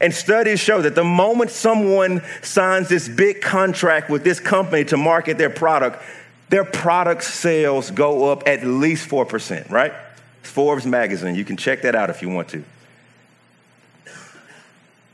And 0.00 0.12
studies 0.12 0.60
show 0.60 0.82
that 0.82 0.94
the 0.94 1.04
moment 1.04 1.50
someone 1.50 2.22
signs 2.42 2.88
this 2.88 3.08
big 3.08 3.40
contract 3.40 4.10
with 4.10 4.24
this 4.24 4.40
company 4.40 4.84
to 4.86 4.96
market 4.96 5.38
their 5.38 5.50
product, 5.50 6.02
their 6.50 6.64
product 6.64 7.24
sales 7.24 7.90
go 7.90 8.30
up 8.30 8.42
at 8.46 8.64
least 8.64 9.08
4%, 9.08 9.70
right? 9.70 9.94
Forbes 10.46 10.86
magazine. 10.86 11.34
You 11.34 11.44
can 11.44 11.56
check 11.56 11.82
that 11.82 11.94
out 11.94 12.10
if 12.10 12.22
you 12.22 12.28
want 12.28 12.48
to. 12.50 12.64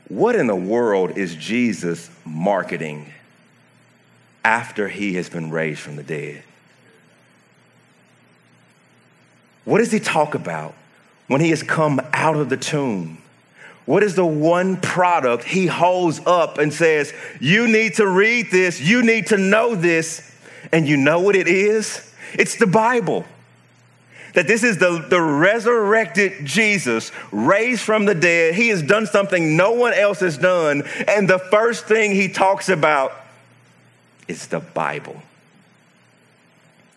What 0.07 0.35
in 0.35 0.47
the 0.47 0.55
world 0.55 1.17
is 1.17 1.35
Jesus 1.35 2.09
marketing 2.25 3.13
after 4.43 4.87
he 4.87 5.13
has 5.15 5.29
been 5.29 5.51
raised 5.51 5.79
from 5.79 5.95
the 5.95 6.03
dead? 6.03 6.43
What 9.63 9.77
does 9.77 9.91
he 9.91 9.99
talk 9.99 10.35
about 10.35 10.73
when 11.27 11.39
he 11.39 11.49
has 11.51 11.63
come 11.63 12.01
out 12.11 12.35
of 12.35 12.49
the 12.49 12.57
tomb? 12.57 13.19
What 13.85 14.03
is 14.03 14.15
the 14.15 14.25
one 14.25 14.77
product 14.77 15.43
he 15.43 15.67
holds 15.67 16.19
up 16.25 16.57
and 16.57 16.73
says, 16.73 17.13
You 17.39 17.67
need 17.67 17.95
to 17.95 18.07
read 18.07 18.51
this, 18.51 18.81
you 18.81 19.03
need 19.03 19.27
to 19.27 19.37
know 19.37 19.75
this, 19.75 20.29
and 20.71 20.87
you 20.87 20.97
know 20.97 21.19
what 21.19 21.35
it 21.35 21.47
is? 21.47 22.13
It's 22.33 22.57
the 22.57 22.67
Bible 22.67 23.25
that 24.33 24.47
this 24.47 24.63
is 24.63 24.77
the, 24.77 25.05
the 25.09 25.21
resurrected 25.21 26.45
Jesus 26.45 27.11
raised 27.31 27.81
from 27.81 28.05
the 28.05 28.15
dead. 28.15 28.55
He 28.55 28.69
has 28.69 28.81
done 28.81 29.05
something 29.05 29.57
no 29.57 29.71
one 29.73 29.93
else 29.93 30.19
has 30.21 30.37
done. 30.37 30.83
And 31.07 31.29
the 31.29 31.39
first 31.39 31.85
thing 31.85 32.11
he 32.11 32.29
talks 32.29 32.69
about 32.69 33.13
is 34.27 34.47
the 34.47 34.59
Bible. 34.59 35.21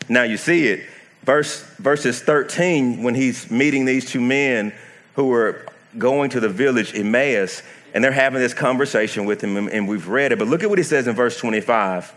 Now 0.09 0.23
you 0.23 0.37
see 0.37 0.67
it, 0.67 0.87
verse, 1.23 1.63
verses 1.79 2.21
13, 2.21 3.03
when 3.03 3.15
he's 3.15 3.51
meeting 3.51 3.85
these 3.85 4.05
two 4.05 4.21
men 4.21 4.73
who 5.15 5.27
were 5.27 5.67
going 5.97 6.31
to 6.31 6.41
the 6.41 6.49
village 6.49 6.95
Emmaus, 6.95 7.63
and 7.95 8.03
they're 8.03 8.13
having 8.13 8.41
this 8.41 8.55
conversation 8.55 9.25
with 9.25 9.43
him, 9.43 9.69
and 9.69 9.89
we've 9.89 10.09
read 10.09 10.33
it. 10.33 10.39
But 10.39 10.49
look 10.49 10.63
at 10.63 10.69
what 10.69 10.79
he 10.79 10.85
says 10.85 11.07
in 11.07 11.15
verse 11.15 11.39
25. 11.39 12.13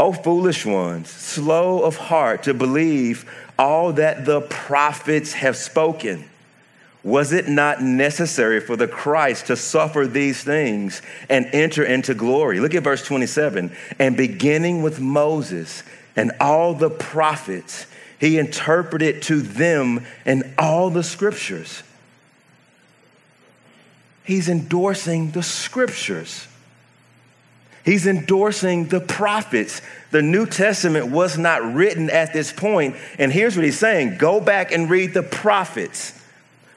O 0.00 0.12
foolish 0.12 0.66
ones, 0.66 1.08
slow 1.08 1.82
of 1.82 1.96
heart 1.96 2.42
to 2.44 2.54
believe 2.54 3.30
all 3.58 3.92
that 3.94 4.24
the 4.24 4.40
prophets 4.40 5.34
have 5.34 5.56
spoken. 5.56 6.28
Was 7.02 7.32
it 7.32 7.48
not 7.48 7.82
necessary 7.82 8.60
for 8.60 8.76
the 8.76 8.88
Christ 8.88 9.48
to 9.48 9.56
suffer 9.56 10.06
these 10.06 10.42
things 10.42 11.02
and 11.28 11.46
enter 11.52 11.84
into 11.84 12.14
glory? 12.14 12.60
Look 12.60 12.74
at 12.74 12.82
verse 12.82 13.04
27. 13.04 13.76
And 13.98 14.16
beginning 14.16 14.82
with 14.82 15.00
Moses 15.00 15.82
and 16.16 16.32
all 16.40 16.72
the 16.74 16.88
prophets, 16.88 17.86
he 18.18 18.38
interpreted 18.38 19.22
to 19.24 19.42
them 19.42 20.06
in 20.24 20.54
all 20.58 20.88
the 20.88 21.02
scriptures. 21.02 21.82
He's 24.24 24.48
endorsing 24.48 25.32
the 25.32 25.42
scriptures. 25.42 26.48
He's 27.84 28.06
endorsing 28.06 28.88
the 28.88 29.00
prophets. 29.00 29.82
The 30.10 30.22
New 30.22 30.46
Testament 30.46 31.08
was 31.08 31.36
not 31.36 31.74
written 31.74 32.08
at 32.08 32.32
this 32.32 32.50
point. 32.50 32.96
And 33.18 33.32
here's 33.32 33.56
what 33.56 33.64
he's 33.64 33.78
saying 33.78 34.16
go 34.16 34.40
back 34.40 34.72
and 34.72 34.88
read 34.88 35.14
the 35.14 35.22
prophets. 35.22 36.20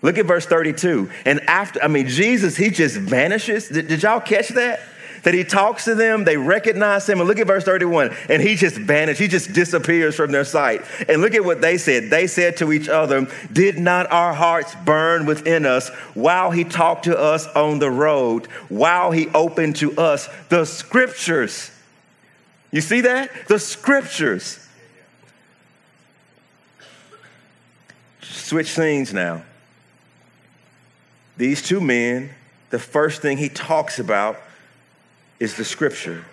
Look 0.02 0.18
at 0.18 0.26
verse 0.26 0.46
32. 0.46 1.10
And 1.26 1.42
after, 1.50 1.82
I 1.82 1.88
mean, 1.88 2.08
Jesus, 2.08 2.56
he 2.56 2.70
just 2.70 2.98
vanishes. 2.98 3.70
Did, 3.70 3.88
did 3.88 4.04
y'all 4.04 4.20
catch 4.20 4.50
that? 4.50 4.80
That 5.28 5.34
he 5.34 5.44
talks 5.44 5.84
to 5.84 5.94
them, 5.94 6.24
they 6.24 6.38
recognize 6.38 7.10
him. 7.10 7.20
And 7.20 7.28
look 7.28 7.38
at 7.38 7.48
verse 7.48 7.66
31. 7.66 8.16
And 8.30 8.42
he 8.42 8.56
just 8.56 8.78
vanished, 8.78 9.20
he 9.20 9.28
just 9.28 9.52
disappears 9.52 10.16
from 10.16 10.32
their 10.32 10.46
sight. 10.46 10.84
And 11.10 11.20
look 11.20 11.34
at 11.34 11.44
what 11.44 11.60
they 11.60 11.78
said. 11.78 12.10
They 12.10 12.28
said 12.28 12.56
to 12.58 12.72
each 12.72 12.88
other, 12.88 13.28
Did 13.52 13.78
not 13.78 14.10
our 14.10 14.34
hearts 14.34 14.74
burn 14.86 15.26
within 15.26 15.66
us 15.66 15.90
while 16.14 16.52
he 16.52 16.64
talked 16.64 17.04
to 17.04 17.20
us 17.20 17.46
on 17.48 17.80
the 17.80 17.92
road, 17.92 18.46
while 18.70 19.12
he 19.12 19.28
opened 19.34 19.76
to 19.76 19.98
us 19.98 20.30
the 20.48 20.64
scriptures? 20.64 21.72
You 22.72 22.80
see 22.80 23.02
that? 23.02 23.30
The 23.50 23.60
scriptures. 23.60 24.66
Switch 28.22 28.72
scenes 28.72 29.14
now. 29.14 29.44
These 31.36 31.64
two 31.64 31.82
men, 31.82 32.30
the 32.70 32.80
first 32.80 33.22
thing 33.22 33.38
he 33.38 33.50
talks 33.50 34.00
about 34.00 34.40
is 35.40 35.56
the 35.56 35.66
scripture. 35.66 36.26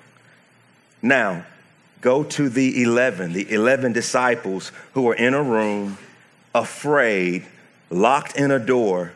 Now, 1.02 1.44
go 2.00 2.25
to 2.25 2.49
the 2.49 2.82
11, 2.82 3.32
the 3.32 3.50
11 3.52 3.92
disciples 3.92 4.73
who 4.94 5.08
are 5.08 5.14
in 5.14 5.34
a 5.34 5.42
room, 5.42 5.99
afraid, 6.54 7.44
locked 7.90 8.37
in 8.37 8.50
a 8.50 8.58
door, 8.58 9.12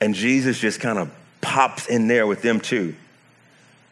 and 0.00 0.14
Jesus 0.14 0.58
just 0.58 0.80
kind 0.80 0.98
of 0.98 1.10
pops 1.40 1.86
in 1.86 2.08
there 2.08 2.26
with 2.26 2.42
them 2.42 2.60
too. 2.60 2.94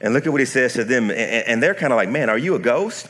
And 0.01 0.13
look 0.13 0.27
at 0.27 0.33
what 0.33 0.41
he 0.41 0.47
says 0.47 0.75
to 0.75 0.85
them. 0.85 1.11
And 1.11 1.63
they're 1.63 1.75
kind 1.75 1.93
of 1.93 1.97
like, 1.97 2.11
man, 2.11 2.29
are 2.29 2.39
you 2.39 2.55
a 2.55 2.59
ghost? 2.59 3.09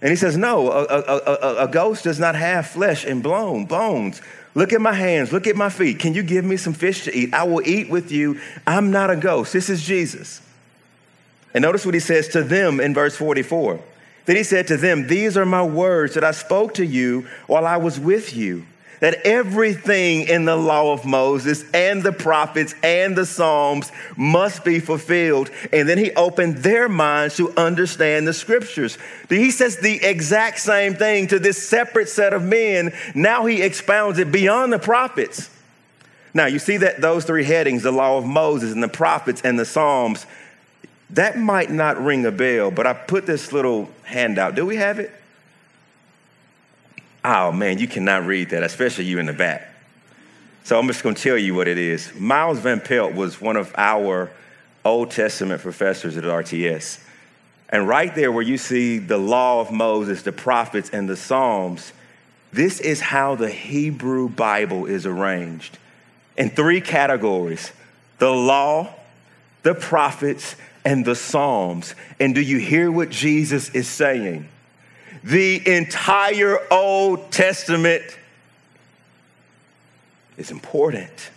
And 0.00 0.10
he 0.10 0.16
says, 0.16 0.36
no, 0.36 0.70
a, 0.70 0.84
a, 0.84 1.00
a, 1.00 1.64
a, 1.64 1.68
ghost 1.68 2.04
does 2.04 2.18
not 2.18 2.34
have 2.34 2.66
flesh 2.66 3.04
and 3.04 3.22
bone, 3.22 3.66
bones. 3.66 4.22
Look 4.54 4.72
at 4.72 4.80
my 4.80 4.94
hands, 4.94 5.32
look 5.32 5.46
at 5.46 5.56
my 5.56 5.68
feet. 5.68 5.98
Can 5.98 6.14
you 6.14 6.22
give 6.22 6.44
me 6.44 6.56
some 6.56 6.72
fish 6.72 7.04
to 7.04 7.14
eat? 7.14 7.34
I 7.34 7.44
will 7.44 7.66
eat 7.66 7.90
with 7.90 8.10
you. 8.10 8.40
I'm 8.66 8.90
not 8.90 9.10
a 9.10 9.16
ghost. 9.16 9.52
This 9.52 9.68
is 9.68 9.82
Jesus. 9.82 10.40
And 11.54 11.62
notice 11.62 11.84
what 11.84 11.94
he 11.94 12.00
says 12.00 12.28
to 12.28 12.42
them 12.42 12.80
in 12.80 12.94
verse 12.94 13.16
44. 13.16 13.80
Then 14.26 14.36
he 14.36 14.42
said 14.44 14.68
to 14.68 14.76
them, 14.76 15.06
These 15.06 15.36
are 15.36 15.46
my 15.46 15.62
words 15.62 16.14
that 16.14 16.24
I 16.24 16.30
spoke 16.30 16.74
to 16.74 16.86
you 16.86 17.26
while 17.46 17.66
I 17.66 17.78
was 17.78 17.98
with 17.98 18.36
you, 18.36 18.66
that 19.00 19.26
everything 19.26 20.28
in 20.28 20.44
the 20.44 20.54
law 20.54 20.92
of 20.92 21.04
Moses 21.04 21.64
and 21.72 22.02
the 22.02 22.12
prophets 22.12 22.74
and 22.82 23.16
the 23.16 23.26
Psalms 23.26 23.90
must 24.16 24.64
be 24.64 24.78
fulfilled. 24.78 25.50
And 25.72 25.88
then 25.88 25.98
he 25.98 26.12
opened 26.12 26.58
their 26.58 26.88
minds 26.88 27.36
to 27.38 27.52
understand 27.56 28.28
the 28.28 28.34
scriptures. 28.34 28.98
He 29.28 29.50
says 29.50 29.78
the 29.78 30.04
exact 30.04 30.60
same 30.60 30.94
thing 30.94 31.26
to 31.28 31.38
this 31.38 31.66
separate 31.68 32.08
set 32.08 32.32
of 32.32 32.44
men. 32.44 32.92
Now 33.14 33.46
he 33.46 33.62
expounds 33.62 34.18
it 34.18 34.30
beyond 34.30 34.72
the 34.72 34.78
prophets. 34.78 35.50
Now 36.32 36.46
you 36.46 36.60
see 36.60 36.76
that 36.76 37.00
those 37.00 37.24
three 37.24 37.42
headings, 37.42 37.82
the 37.82 37.90
law 37.90 38.18
of 38.18 38.24
Moses 38.24 38.72
and 38.72 38.82
the 38.82 38.88
prophets 38.88 39.40
and 39.42 39.58
the 39.58 39.64
Psalms, 39.64 40.26
That 41.14 41.38
might 41.38 41.70
not 41.70 42.02
ring 42.02 42.24
a 42.24 42.30
bell, 42.30 42.70
but 42.70 42.86
I 42.86 42.92
put 42.92 43.26
this 43.26 43.52
little 43.52 43.90
handout. 44.04 44.54
Do 44.54 44.64
we 44.64 44.76
have 44.76 44.98
it? 44.98 45.12
Oh 47.24 47.52
man, 47.52 47.78
you 47.78 47.88
cannot 47.88 48.26
read 48.26 48.50
that, 48.50 48.62
especially 48.62 49.04
you 49.04 49.18
in 49.18 49.26
the 49.26 49.32
back. 49.32 49.68
So 50.64 50.78
I'm 50.78 50.86
just 50.86 51.02
going 51.02 51.14
to 51.14 51.22
tell 51.22 51.36
you 51.36 51.54
what 51.54 51.68
it 51.68 51.78
is. 51.78 52.14
Miles 52.14 52.58
Van 52.58 52.80
Pelt 52.80 53.14
was 53.14 53.40
one 53.40 53.56
of 53.56 53.74
our 53.76 54.30
Old 54.84 55.10
Testament 55.10 55.62
professors 55.62 56.16
at 56.16 56.24
RTS. 56.24 57.00
And 57.68 57.88
right 57.88 58.14
there, 58.14 58.32
where 58.32 58.42
you 58.42 58.58
see 58.58 58.98
the 58.98 59.18
law 59.18 59.60
of 59.60 59.70
Moses, 59.70 60.22
the 60.22 60.32
prophets, 60.32 60.90
and 60.90 61.08
the 61.08 61.16
Psalms, 61.16 61.92
this 62.52 62.80
is 62.80 63.00
how 63.00 63.36
the 63.36 63.50
Hebrew 63.50 64.28
Bible 64.28 64.86
is 64.86 65.06
arranged 65.06 65.78
in 66.36 66.50
three 66.50 66.80
categories 66.80 67.72
the 68.18 68.30
law, 68.30 68.92
the 69.62 69.74
prophets, 69.74 70.54
and 70.84 71.04
the 71.04 71.14
Psalms. 71.14 71.94
And 72.18 72.34
do 72.34 72.40
you 72.40 72.58
hear 72.58 72.90
what 72.90 73.10
Jesus 73.10 73.70
is 73.70 73.88
saying? 73.88 74.48
The 75.22 75.76
entire 75.76 76.58
Old 76.72 77.30
Testament 77.30 78.02
is 80.38 80.50
important. 80.50 81.30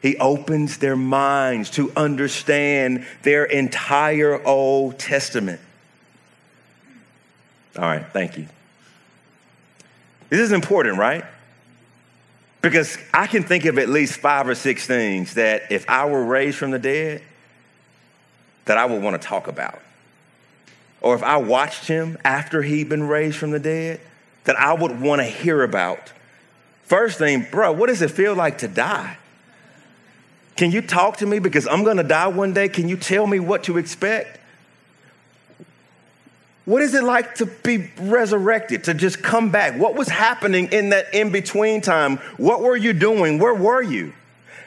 He 0.00 0.16
opens 0.16 0.78
their 0.78 0.96
minds 0.96 1.70
to 1.70 1.92
understand 1.94 3.06
their 3.22 3.44
entire 3.44 4.44
Old 4.44 4.98
Testament. 4.98 5.60
All 7.76 7.84
right, 7.84 8.04
thank 8.12 8.36
you. 8.36 8.48
This 10.28 10.40
is 10.40 10.52
important, 10.52 10.98
right? 10.98 11.24
Because 12.62 12.96
I 13.12 13.26
can 13.26 13.42
think 13.42 13.64
of 13.64 13.78
at 13.78 13.88
least 13.88 14.14
five 14.14 14.48
or 14.48 14.54
six 14.54 14.86
things 14.86 15.34
that 15.34 15.70
if 15.70 15.88
I 15.88 16.06
were 16.06 16.24
raised 16.24 16.56
from 16.56 16.70
the 16.70 16.78
dead, 16.78 17.22
that 18.64 18.78
I 18.78 18.84
would 18.84 19.02
want 19.02 19.20
to 19.20 19.26
talk 19.26 19.48
about. 19.48 19.80
Or 21.00 21.14
if 21.14 21.22
I 21.22 21.36
watched 21.36 21.88
him 21.88 22.16
after 22.24 22.62
he'd 22.62 22.88
been 22.88 23.08
raised 23.08 23.36
from 23.36 23.50
the 23.50 23.58
dead, 23.58 24.00
that 24.44 24.58
I 24.58 24.72
would 24.72 25.00
want 25.00 25.20
to 25.20 25.24
hear 25.24 25.62
about. 25.62 26.12
First 26.84 27.18
thing, 27.18 27.46
bro, 27.50 27.72
what 27.72 27.88
does 27.88 28.02
it 28.02 28.10
feel 28.10 28.34
like 28.34 28.58
to 28.58 28.68
die? 28.68 29.16
Can 30.56 30.70
you 30.70 30.82
talk 30.82 31.18
to 31.18 31.26
me 31.26 31.38
because 31.38 31.66
I'm 31.66 31.84
going 31.84 31.96
to 31.96 32.02
die 32.02 32.28
one 32.28 32.52
day? 32.52 32.68
Can 32.68 32.88
you 32.88 32.96
tell 32.96 33.26
me 33.26 33.40
what 33.40 33.64
to 33.64 33.78
expect? 33.78 34.38
What 36.64 36.82
is 36.82 36.94
it 36.94 37.02
like 37.02 37.36
to 37.36 37.46
be 37.46 37.90
resurrected, 37.98 38.84
to 38.84 38.94
just 38.94 39.22
come 39.22 39.50
back? 39.50 39.76
What 39.76 39.96
was 39.96 40.08
happening 40.08 40.68
in 40.68 40.90
that 40.90 41.12
in 41.12 41.32
between 41.32 41.80
time? 41.80 42.18
What 42.36 42.60
were 42.60 42.76
you 42.76 42.92
doing? 42.92 43.40
Where 43.40 43.54
were 43.54 43.82
you? 43.82 44.12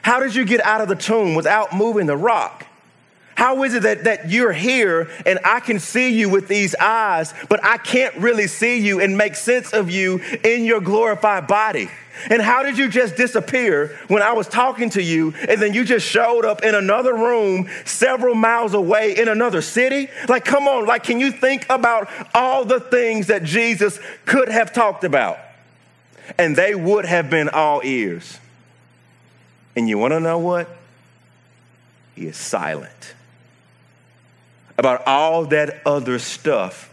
How 0.02 0.20
did 0.20 0.34
you 0.34 0.44
get 0.44 0.60
out 0.60 0.82
of 0.82 0.88
the 0.88 0.94
tomb 0.94 1.34
without 1.34 1.74
moving 1.74 2.06
the 2.06 2.16
rock? 2.16 2.66
How 3.36 3.64
is 3.64 3.74
it 3.74 3.82
that, 3.82 4.04
that 4.04 4.30
you're 4.30 4.52
here 4.52 5.10
and 5.26 5.38
I 5.44 5.60
can 5.60 5.78
see 5.78 6.18
you 6.18 6.30
with 6.30 6.48
these 6.48 6.74
eyes, 6.76 7.34
but 7.50 7.62
I 7.62 7.76
can't 7.76 8.16
really 8.16 8.46
see 8.46 8.78
you 8.78 8.98
and 8.98 9.16
make 9.16 9.36
sense 9.36 9.74
of 9.74 9.90
you 9.90 10.22
in 10.42 10.64
your 10.64 10.80
glorified 10.80 11.46
body? 11.46 11.90
And 12.30 12.40
how 12.40 12.62
did 12.62 12.78
you 12.78 12.88
just 12.88 13.14
disappear 13.14 13.94
when 14.08 14.22
I 14.22 14.32
was 14.32 14.48
talking 14.48 14.88
to 14.90 15.02
you 15.02 15.34
and 15.50 15.60
then 15.60 15.74
you 15.74 15.84
just 15.84 16.06
showed 16.08 16.46
up 16.46 16.62
in 16.62 16.74
another 16.74 17.12
room 17.12 17.68
several 17.84 18.34
miles 18.34 18.72
away 18.72 19.14
in 19.18 19.28
another 19.28 19.60
city? 19.60 20.08
Like, 20.30 20.46
come 20.46 20.66
on, 20.66 20.86
like, 20.86 21.02
can 21.02 21.20
you 21.20 21.30
think 21.30 21.66
about 21.68 22.08
all 22.34 22.64
the 22.64 22.80
things 22.80 23.26
that 23.26 23.44
Jesus 23.44 24.00
could 24.24 24.48
have 24.48 24.72
talked 24.72 25.04
about? 25.04 25.38
And 26.38 26.56
they 26.56 26.74
would 26.74 27.04
have 27.04 27.28
been 27.28 27.50
all 27.50 27.82
ears. 27.84 28.40
And 29.76 29.90
you 29.90 29.98
want 29.98 30.12
to 30.12 30.20
know 30.20 30.38
what? 30.38 30.70
He 32.14 32.26
is 32.28 32.38
silent 32.38 33.12
about 34.78 35.06
all 35.06 35.46
that 35.46 35.80
other 35.86 36.18
stuff 36.18 36.90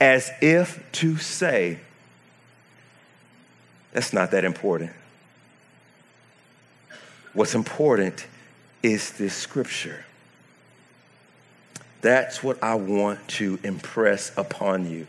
as 0.00 0.30
if 0.40 0.82
to 0.92 1.16
say, 1.18 1.78
that's 3.92 4.12
not 4.12 4.30
that 4.30 4.44
important. 4.44 4.92
What's 7.32 7.54
important 7.54 8.26
is 8.82 9.12
this 9.12 9.34
scripture. 9.34 10.04
That's 12.00 12.42
what 12.42 12.62
I 12.62 12.74
want 12.74 13.26
to 13.28 13.58
impress 13.62 14.36
upon 14.36 14.90
you. 14.90 15.06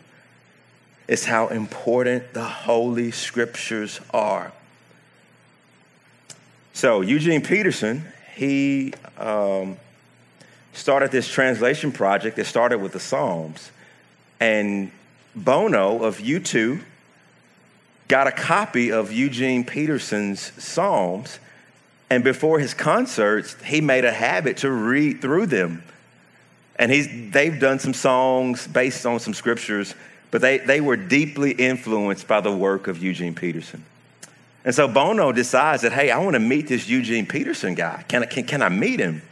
It's 1.08 1.24
how 1.24 1.48
important 1.48 2.32
the 2.32 2.44
Holy 2.44 3.10
Scriptures 3.10 4.00
are. 4.12 4.52
So, 6.74 7.00
Eugene 7.00 7.42
Peterson, 7.42 8.04
he 8.34 8.92
um, 9.18 9.76
started 10.72 11.10
this 11.10 11.28
translation 11.28 11.92
project 11.92 12.36
that 12.36 12.46
started 12.46 12.78
with 12.78 12.92
the 12.92 13.00
Psalms. 13.00 13.70
And 14.40 14.90
Bono 15.34 16.02
of 16.02 16.18
U2 16.18 16.82
got 18.08 18.26
a 18.26 18.32
copy 18.32 18.92
of 18.92 19.12
Eugene 19.12 19.64
Peterson's 19.64 20.52
Psalms, 20.62 21.38
and 22.10 22.22
before 22.22 22.58
his 22.58 22.74
concerts, 22.74 23.56
he 23.64 23.80
made 23.80 24.04
a 24.04 24.12
habit 24.12 24.58
to 24.58 24.70
read 24.70 25.22
through 25.22 25.46
them. 25.46 25.82
And 26.76 26.92
he's, 26.92 27.08
they've 27.32 27.58
done 27.58 27.78
some 27.78 27.94
songs 27.94 28.66
based 28.66 29.06
on 29.06 29.18
some 29.18 29.32
scriptures, 29.32 29.94
but 30.30 30.42
they, 30.42 30.58
they 30.58 30.82
were 30.82 30.96
deeply 30.96 31.52
influenced 31.52 32.28
by 32.28 32.40
the 32.40 32.54
work 32.54 32.86
of 32.86 33.02
Eugene 33.02 33.34
Peterson. 33.34 33.84
And 34.64 34.74
so 34.74 34.88
Bono 34.88 35.32
decides 35.32 35.82
that, 35.82 35.92
hey, 35.92 36.10
I 36.10 36.18
want 36.18 36.34
to 36.34 36.40
meet 36.40 36.68
this 36.68 36.86
Eugene 36.88 37.26
Peterson 37.26 37.74
guy. 37.74 38.04
Can 38.08 38.24
I, 38.24 38.26
can, 38.26 38.44
can 38.44 38.62
I 38.62 38.68
meet 38.68 39.00
him? 39.00 39.22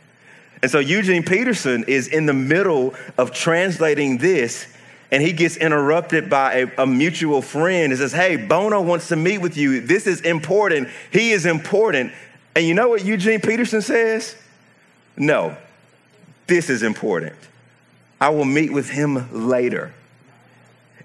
And 0.62 0.70
so 0.70 0.78
Eugene 0.78 1.22
Peterson 1.22 1.84
is 1.84 2.08
in 2.08 2.26
the 2.26 2.34
middle 2.34 2.94
of 3.16 3.32
translating 3.32 4.18
this 4.18 4.66
and 5.10 5.22
he 5.22 5.32
gets 5.32 5.56
interrupted 5.56 6.30
by 6.30 6.54
a, 6.54 6.82
a, 6.82 6.86
mutual 6.86 7.42
friend 7.42 7.92
and 7.92 7.98
says, 7.98 8.12
Hey, 8.12 8.36
Bono 8.36 8.80
wants 8.80 9.08
to 9.08 9.16
meet 9.16 9.38
with 9.38 9.56
you. 9.56 9.80
This 9.80 10.06
is 10.06 10.20
important. 10.20 10.88
He 11.12 11.32
is 11.32 11.46
important. 11.46 12.12
And 12.54 12.64
you 12.64 12.74
know 12.74 12.90
what 12.90 13.04
Eugene 13.04 13.40
Peterson 13.40 13.82
says? 13.82 14.36
No, 15.16 15.56
this 16.46 16.70
is 16.70 16.82
important. 16.82 17.34
I 18.20 18.28
will 18.28 18.44
meet 18.44 18.72
with 18.72 18.90
him 18.90 19.48
later. 19.48 19.92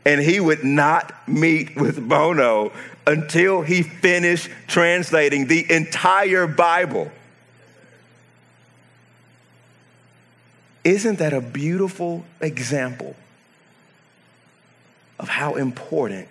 And 0.06 0.22
he 0.22 0.40
would 0.40 0.64
not 0.64 1.28
meet 1.28 1.76
with 1.76 2.08
Bono 2.08 2.72
until 3.08 3.62
he 3.64 3.82
finished 3.82 4.50
translating 4.68 5.48
the 5.48 5.66
entire 5.72 6.46
Bible. 6.46 7.12
Isn't 10.86 11.20
that 11.20 11.34
a 11.34 11.42
beautiful 11.42 12.24
example 12.40 13.18
of 15.20 15.28
how 15.28 15.56
important 15.56 16.30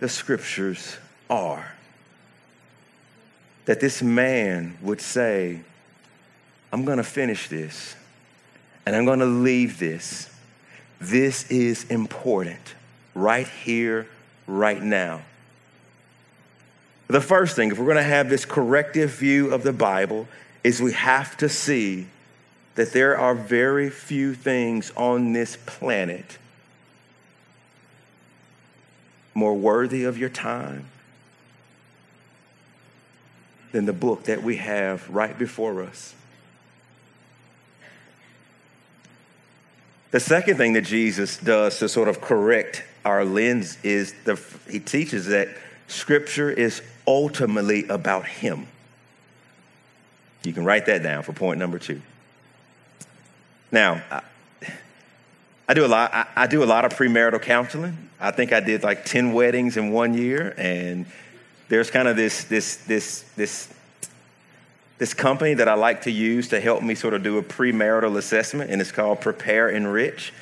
the 0.00 0.08
scriptures 0.08 0.96
are. 1.28 1.74
That 3.66 3.80
this 3.80 4.02
man 4.02 4.78
would 4.80 5.00
say, 5.00 5.60
I'm 6.72 6.84
going 6.84 6.98
to 6.98 7.04
finish 7.04 7.48
this 7.48 7.96
and 8.86 8.96
I'm 8.96 9.04
going 9.04 9.18
to 9.18 9.26
leave 9.26 9.78
this. 9.78 10.30
This 11.00 11.48
is 11.50 11.84
important 11.84 12.74
right 13.14 13.46
here, 13.46 14.08
right 14.46 14.82
now. 14.82 15.22
The 17.08 17.20
first 17.20 17.56
thing, 17.56 17.70
if 17.70 17.78
we're 17.78 17.86
going 17.86 17.96
to 17.96 18.02
have 18.02 18.28
this 18.28 18.44
corrective 18.44 19.10
view 19.10 19.52
of 19.52 19.62
the 19.62 19.72
Bible, 19.72 20.28
is 20.64 20.82
we 20.82 20.92
have 20.92 21.36
to 21.38 21.48
see 21.48 22.06
that 22.78 22.92
there 22.92 23.18
are 23.18 23.34
very 23.34 23.90
few 23.90 24.32
things 24.34 24.92
on 24.96 25.32
this 25.32 25.58
planet 25.66 26.38
more 29.34 29.56
worthy 29.56 30.04
of 30.04 30.16
your 30.16 30.28
time 30.28 30.84
than 33.72 33.84
the 33.84 33.92
book 33.92 34.22
that 34.26 34.44
we 34.44 34.58
have 34.58 35.10
right 35.10 35.36
before 35.36 35.82
us. 35.82 36.14
The 40.12 40.20
second 40.20 40.56
thing 40.56 40.74
that 40.74 40.82
Jesus 40.82 41.36
does 41.36 41.80
to 41.80 41.88
sort 41.88 42.06
of 42.06 42.20
correct 42.20 42.84
our 43.04 43.24
lens 43.24 43.76
is 43.82 44.14
the, 44.22 44.40
he 44.70 44.78
teaches 44.78 45.26
that 45.26 45.48
Scripture 45.88 46.48
is 46.48 46.80
ultimately 47.08 47.88
about 47.88 48.28
Him. 48.28 48.68
You 50.44 50.52
can 50.52 50.64
write 50.64 50.86
that 50.86 51.02
down 51.02 51.24
for 51.24 51.32
point 51.32 51.58
number 51.58 51.80
two. 51.80 52.02
Now, 53.70 54.02
I 55.68 55.74
do 55.74 55.84
a 55.84 55.88
lot. 55.88 56.14
I, 56.14 56.26
I, 56.34 56.46
do 56.46 56.62
a 56.62 56.66
lot 56.66 56.86
of 56.86 56.94
premarital 56.94 57.42
counseling. 57.42 58.08
I 58.18 58.30
think 58.30 58.52
I 58.52 58.60
did 58.60 58.82
like 58.82 59.04
ten 59.04 59.34
weddings 59.34 59.76
in 59.76 59.92
one 59.92 60.14
year, 60.14 60.54
and 60.56 61.04
there's 61.68 61.90
kind 61.90 62.08
of 62.08 62.16
this 62.16 62.44
this 62.44 62.76
this 62.76 63.24
this 63.36 63.68
this 64.96 65.12
company 65.12 65.54
that 65.54 65.68
I 65.68 65.74
like 65.74 66.02
to 66.02 66.10
use 66.10 66.48
to 66.48 66.60
help 66.60 66.82
me 66.82 66.94
sort 66.94 67.12
of 67.12 67.22
do 67.22 67.36
a 67.36 67.42
premarital 67.42 68.16
assessment, 68.16 68.70
and 68.70 68.80
it's 68.80 68.92
called 68.92 69.20
Prepare 69.20 69.68
Enrich. 69.68 70.32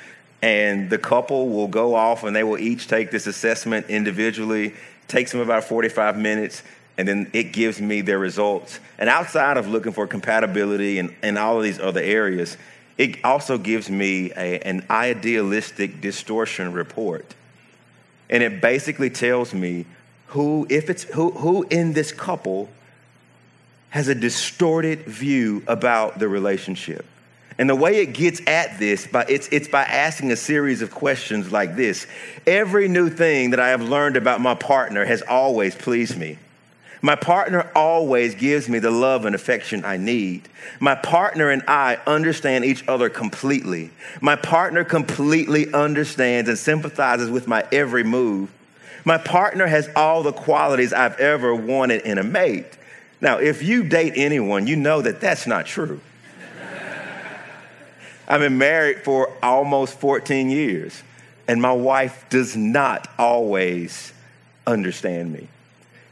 And 0.43 0.91
the 0.91 0.99
couple 0.99 1.49
will 1.49 1.67
go 1.67 1.95
off, 1.95 2.23
and 2.23 2.37
they 2.37 2.45
will 2.45 2.59
each 2.59 2.87
take 2.87 3.11
this 3.11 3.27
assessment 3.27 3.87
individually. 3.89 4.67
It 4.67 5.09
takes 5.09 5.33
them 5.33 5.41
about 5.41 5.65
45 5.65 6.17
minutes, 6.17 6.63
and 6.97 7.09
then 7.09 7.31
it 7.33 7.53
gives 7.53 7.81
me 7.81 8.01
their 8.01 8.19
results. 8.19 8.79
And 8.99 9.09
outside 9.09 9.57
of 9.57 9.67
looking 9.67 9.93
for 9.93 10.07
compatibility 10.07 10.99
and, 10.99 11.15
and 11.23 11.37
all 11.37 11.57
of 11.57 11.65
these 11.65 11.81
other 11.81 12.01
areas, 12.01 12.57
it 12.99 13.25
also 13.25 13.59
gives 13.59 13.91
me 13.91 14.33
a, 14.37 14.59
an 14.61 14.87
idealistic 14.91 16.01
distortion 16.01 16.73
report. 16.73 17.35
And 18.31 18.43
it 18.43 18.61
basically 18.61 19.11
tells 19.11 19.53
me 19.53 19.87
who, 20.29 20.67
if 20.71 20.91
it's 20.91 21.05
who, 21.05 21.31
who 21.31 21.65
in 21.65 21.93
this 21.93 22.13
couple 22.13 22.69
has 23.91 24.09
a 24.09 24.15
distorted 24.15 25.01
view 25.05 25.63
about 25.67 26.19
the 26.19 26.29
relationship. 26.29 27.07
And 27.59 27.71
the 27.71 27.77
way 27.77 28.03
it 28.03 28.13
gets 28.13 28.41
at 28.47 28.79
this, 28.79 29.07
by, 29.07 29.25
it's, 29.29 29.49
it's 29.51 29.69
by 29.69 29.83
asking 29.83 30.33
a 30.33 30.37
series 30.37 30.83
of 30.83 30.91
questions 30.91 31.51
like 31.51 31.77
this 31.77 32.07
Every 32.47 32.89
new 32.89 33.09
thing 33.09 33.51
that 33.51 33.61
I 33.61 33.69
have 33.69 33.83
learned 33.83 34.17
about 34.17 34.41
my 34.41 34.55
partner 34.55 35.05
has 35.05 35.23
always 35.23 35.75
pleased 35.75 36.19
me. 36.19 36.39
My 37.03 37.15
partner 37.15 37.71
always 37.75 38.35
gives 38.35 38.69
me 38.69 38.79
the 38.79 38.91
love 38.91 39.27
and 39.27 39.35
affection 39.35 39.85
I 39.85 39.97
need. 39.97 40.49
My 40.81 40.95
partner 40.95 41.51
and 41.51 41.63
I 41.69 41.99
understand 42.07 42.65
each 42.65 42.87
other 42.89 43.11
completely. 43.11 43.91
My 44.21 44.37
partner 44.37 44.83
completely 44.83 45.73
understands 45.73 46.49
and 46.49 46.59
sympathizes 46.59 47.31
with 47.31 47.47
my 47.47 47.65
every 47.71 48.03
move. 48.03 48.51
My 49.05 49.19
partner 49.19 49.67
has 49.67 49.89
all 49.95 50.23
the 50.23 50.33
qualities 50.33 50.93
I've 50.93 51.19
ever 51.21 51.55
wanted 51.55 52.03
in 52.03 52.19
a 52.19 52.25
mate. 52.25 52.77
Now, 53.21 53.39
if 53.39 53.63
you 53.63 53.85
date 53.85 54.15
anyone, 54.17 54.67
you 54.67 54.77
know 54.77 55.01
that 55.03 55.21
that's 55.21 55.47
not 55.47 55.67
true. 55.67 56.01
I've 58.29 58.41
been 58.41 58.59
married 58.59 59.05
for 59.05 59.33
almost 59.43 60.01
14 60.01 60.51
years, 60.51 61.03
and 61.47 61.63
my 61.63 61.73
wife 61.73 62.25
does 62.31 62.57
not 62.57 63.09
always 63.19 64.13
understand 64.67 65.33
me. 65.33 65.49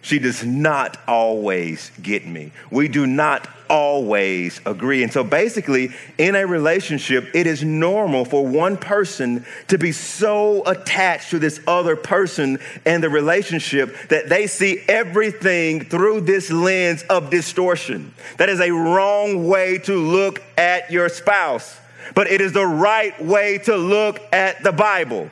She 0.05 0.19
does 0.19 0.45
not 0.45 0.99
always 1.09 1.91
get 2.03 2.27
me. 2.27 2.53
We 2.71 2.89
do 2.89 3.07
not 3.07 3.49
always 3.71 4.61
agree. 4.67 5.03
And 5.03 5.11
so 5.11 5.25
basically, 5.25 5.95
in 6.19 6.37
a 6.37 6.47
relationship, 6.47 7.31
it 7.33 7.47
is 7.47 7.65
normal 7.65 8.27
for 8.27 8.47
one 8.47 8.77
person 8.77 9.47
to 9.69 9.79
be 9.79 9.93
so 9.93 10.63
attached 10.67 11.31
to 11.31 11.39
this 11.39 11.59
other 11.67 11.97
person 11.97 12.59
and 12.85 13.03
the 13.03 13.09
relationship 13.09 13.97
that 14.11 14.29
they 14.29 14.47
see 14.47 14.85
everything 14.89 15.87
through 15.87 16.21
this 16.21 16.51
lens 16.51 17.03
of 17.05 17.31
distortion. 17.31 18.13
That 18.37 18.51
is 18.51 18.61
a 18.61 18.71
wrong 18.71 19.49
way 19.49 19.79
to 19.79 19.97
look 19.97 20.43
at 20.59 20.91
your 20.91 21.09
spouse 21.09 21.81
but 22.15 22.27
it 22.27 22.43
is 22.43 22.53
the 22.53 22.67
right 22.67 23.19
way 23.25 23.57
to 23.57 23.77
look 23.77 24.21
at 24.31 24.63
the 24.63 24.73
Bible. 24.73 25.31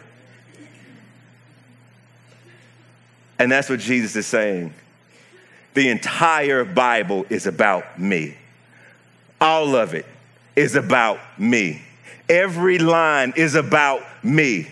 And 3.42 3.50
that's 3.50 3.68
what 3.68 3.80
Jesus 3.80 4.14
is 4.14 4.24
saying. 4.24 4.72
The 5.74 5.88
entire 5.88 6.64
Bible 6.64 7.26
is 7.28 7.48
about 7.48 7.98
me. 7.98 8.36
All 9.40 9.74
of 9.74 9.94
it 9.94 10.06
is 10.54 10.76
about 10.76 11.18
me. 11.36 11.82
Every 12.28 12.78
line 12.78 13.32
is 13.34 13.56
about 13.56 14.02
me. 14.22 14.68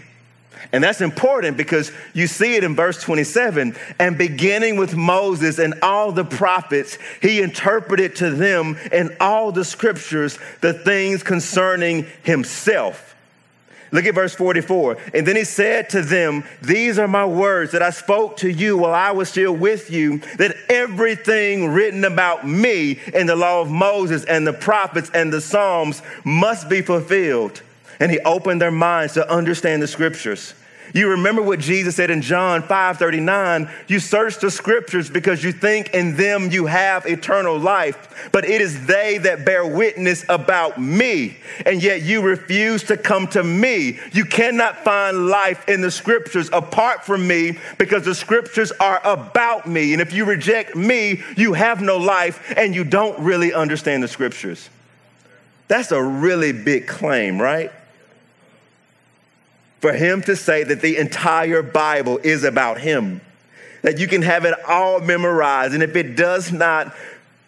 And 0.71 0.85
that's 0.85 1.01
important 1.01 1.57
because 1.57 1.91
you 2.13 2.29
see 2.29 2.55
it 2.55 2.63
in 2.63 2.77
verse 2.77 3.03
27. 3.03 3.75
And 3.99 4.17
beginning 4.17 4.77
with 4.77 4.95
Moses 4.95 5.59
and 5.59 5.75
all 5.83 6.13
the 6.13 6.25
prophets, 6.25 6.97
he 7.21 7.43
interpreted 7.43 8.15
to 8.17 8.31
them 8.31 8.79
in 8.93 9.17
all 9.19 9.51
the 9.51 9.65
scriptures 9.65 10.39
the 10.61 10.75
things 10.75 11.25
concerning 11.25 12.07
himself. 12.23 13.10
Look 13.93 14.05
at 14.05 14.15
verse 14.15 14.35
44. 14.35 14.97
And 15.15 15.27
then 15.27 15.37
he 15.37 15.45
said 15.45 15.91
to 15.91 16.03
them, 16.03 16.45
These 16.63 16.99
are 16.99 17.09
my 17.09 17.25
words 17.25 17.73
that 17.73 17.83
I 17.83 17.91
spoke 17.91 18.37
to 18.39 18.49
you 18.49 18.79
while 18.79 18.95
I 18.95 19.11
was 19.11 19.29
still 19.29 19.53
with 19.53 19.91
you, 19.91 20.19
that 20.39 20.57
everything 20.69 21.71
written 21.71 22.05
about 22.05 22.47
me 22.47 23.01
in 23.13 23.27
the 23.27 23.37
law 23.37 23.61
of 23.61 23.71
Moses 23.71 24.25
and 24.25 24.47
the 24.47 24.53
prophets 24.53 25.11
and 25.13 25.33
the 25.33 25.41
Psalms 25.41 26.03
must 26.25 26.69
be 26.69 26.83
fulfilled. 26.83 27.63
And 27.99 28.11
he 28.11 28.21
opened 28.21 28.61
their 28.61 28.71
minds 28.71 29.15
to 29.15 29.31
understand 29.31 29.83
the 29.83 29.89
scriptures. 29.89 30.55
You 30.93 31.11
remember 31.11 31.43
what 31.43 31.61
Jesus 31.61 31.97
said 31.97 32.11
in 32.11 32.23
John 32.23 32.63
5 32.63 32.99
39. 32.99 33.71
You 33.87 34.01
search 34.01 34.39
the 34.39 34.51
scriptures 34.51 35.09
because 35.09 35.45
you 35.45 35.53
think 35.53 35.91
in 35.95 36.17
them 36.17 36.51
you 36.51 36.67
have 36.67 37.07
eternal 37.07 37.59
life, 37.59 38.29
but 38.33 38.45
it 38.45 38.61
is 38.61 38.87
they 38.87 39.19
that 39.19 39.45
bear 39.45 39.67
witness 39.67 40.25
about 40.29 40.81
me, 40.81 41.37
and 41.65 41.83
yet 41.83 42.03
you 42.03 42.23
refuse 42.23 42.83
to 42.85 42.97
come 42.97 43.29
to 43.29 43.45
me. 43.45 43.99
You 44.13 44.25
cannot 44.25 44.85
find 44.85 45.29
life 45.29 45.69
in 45.69 45.81
the 45.81 45.91
scriptures 45.91 46.51
apart 46.53 47.05
from 47.05 47.27
me 47.27 47.59
because 47.79 48.05
the 48.05 48.15
scriptures 48.15 48.73
are 48.73 49.01
about 49.05 49.69
me. 49.69 49.93
And 49.93 50.03
if 50.03 50.13
you 50.13 50.25
reject 50.25 50.75
me, 50.75 51.23
you 51.37 51.53
have 51.53 51.81
no 51.81 51.99
life 51.99 52.53
and 52.57 52.75
you 52.75 52.85
don't 52.85 53.19
really 53.21 53.53
understand 53.53 54.03
the 54.03 54.09
scriptures. 54.09 54.69
That's 55.69 55.93
a 55.93 56.03
really 56.03 56.53
big 56.53 56.89
claim, 56.89 57.41
right? 57.41 57.71
For 59.81 59.93
him 59.93 60.23
to 60.23 60.37
say 60.37 60.63
that 60.63 60.83
the 60.83 60.99
entire 60.99 61.63
Bible 61.63 62.19
is 62.23 62.45
about 62.45 62.81
him, 62.81 63.21
that 63.83 63.99
you 63.99 64.07
can 64.07 64.23
have 64.23 64.45
it 64.45 64.55
all 64.69 65.01
memorized. 65.01 65.75
And 65.75 65.83
if 65.83 65.97
it 65.97 66.17
does 66.17 66.53
not 66.53 66.95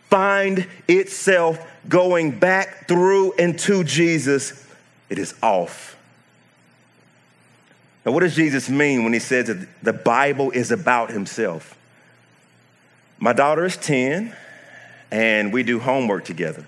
find 0.08 0.66
itself 0.88 1.64
going 1.88 2.38
back 2.38 2.88
through 2.88 3.32
into 3.32 3.84
Jesus, 3.84 4.66
it 5.10 5.18
is 5.18 5.34
off. 5.42 5.96
Now, 8.04 8.12
what 8.12 8.20
does 8.20 8.34
Jesus 8.34 8.68
mean 8.68 9.04
when 9.04 9.12
he 9.12 9.18
says 9.18 9.46
that 9.46 9.68
the 9.82 9.92
Bible 9.92 10.50
is 10.50 10.72
about 10.72 11.10
himself? 11.10 11.76
My 13.18 13.32
daughter 13.32 13.64
is 13.64 13.76
10, 13.76 14.34
and 15.10 15.52
we 15.52 15.62
do 15.62 15.78
homework 15.78 16.24
together 16.24 16.66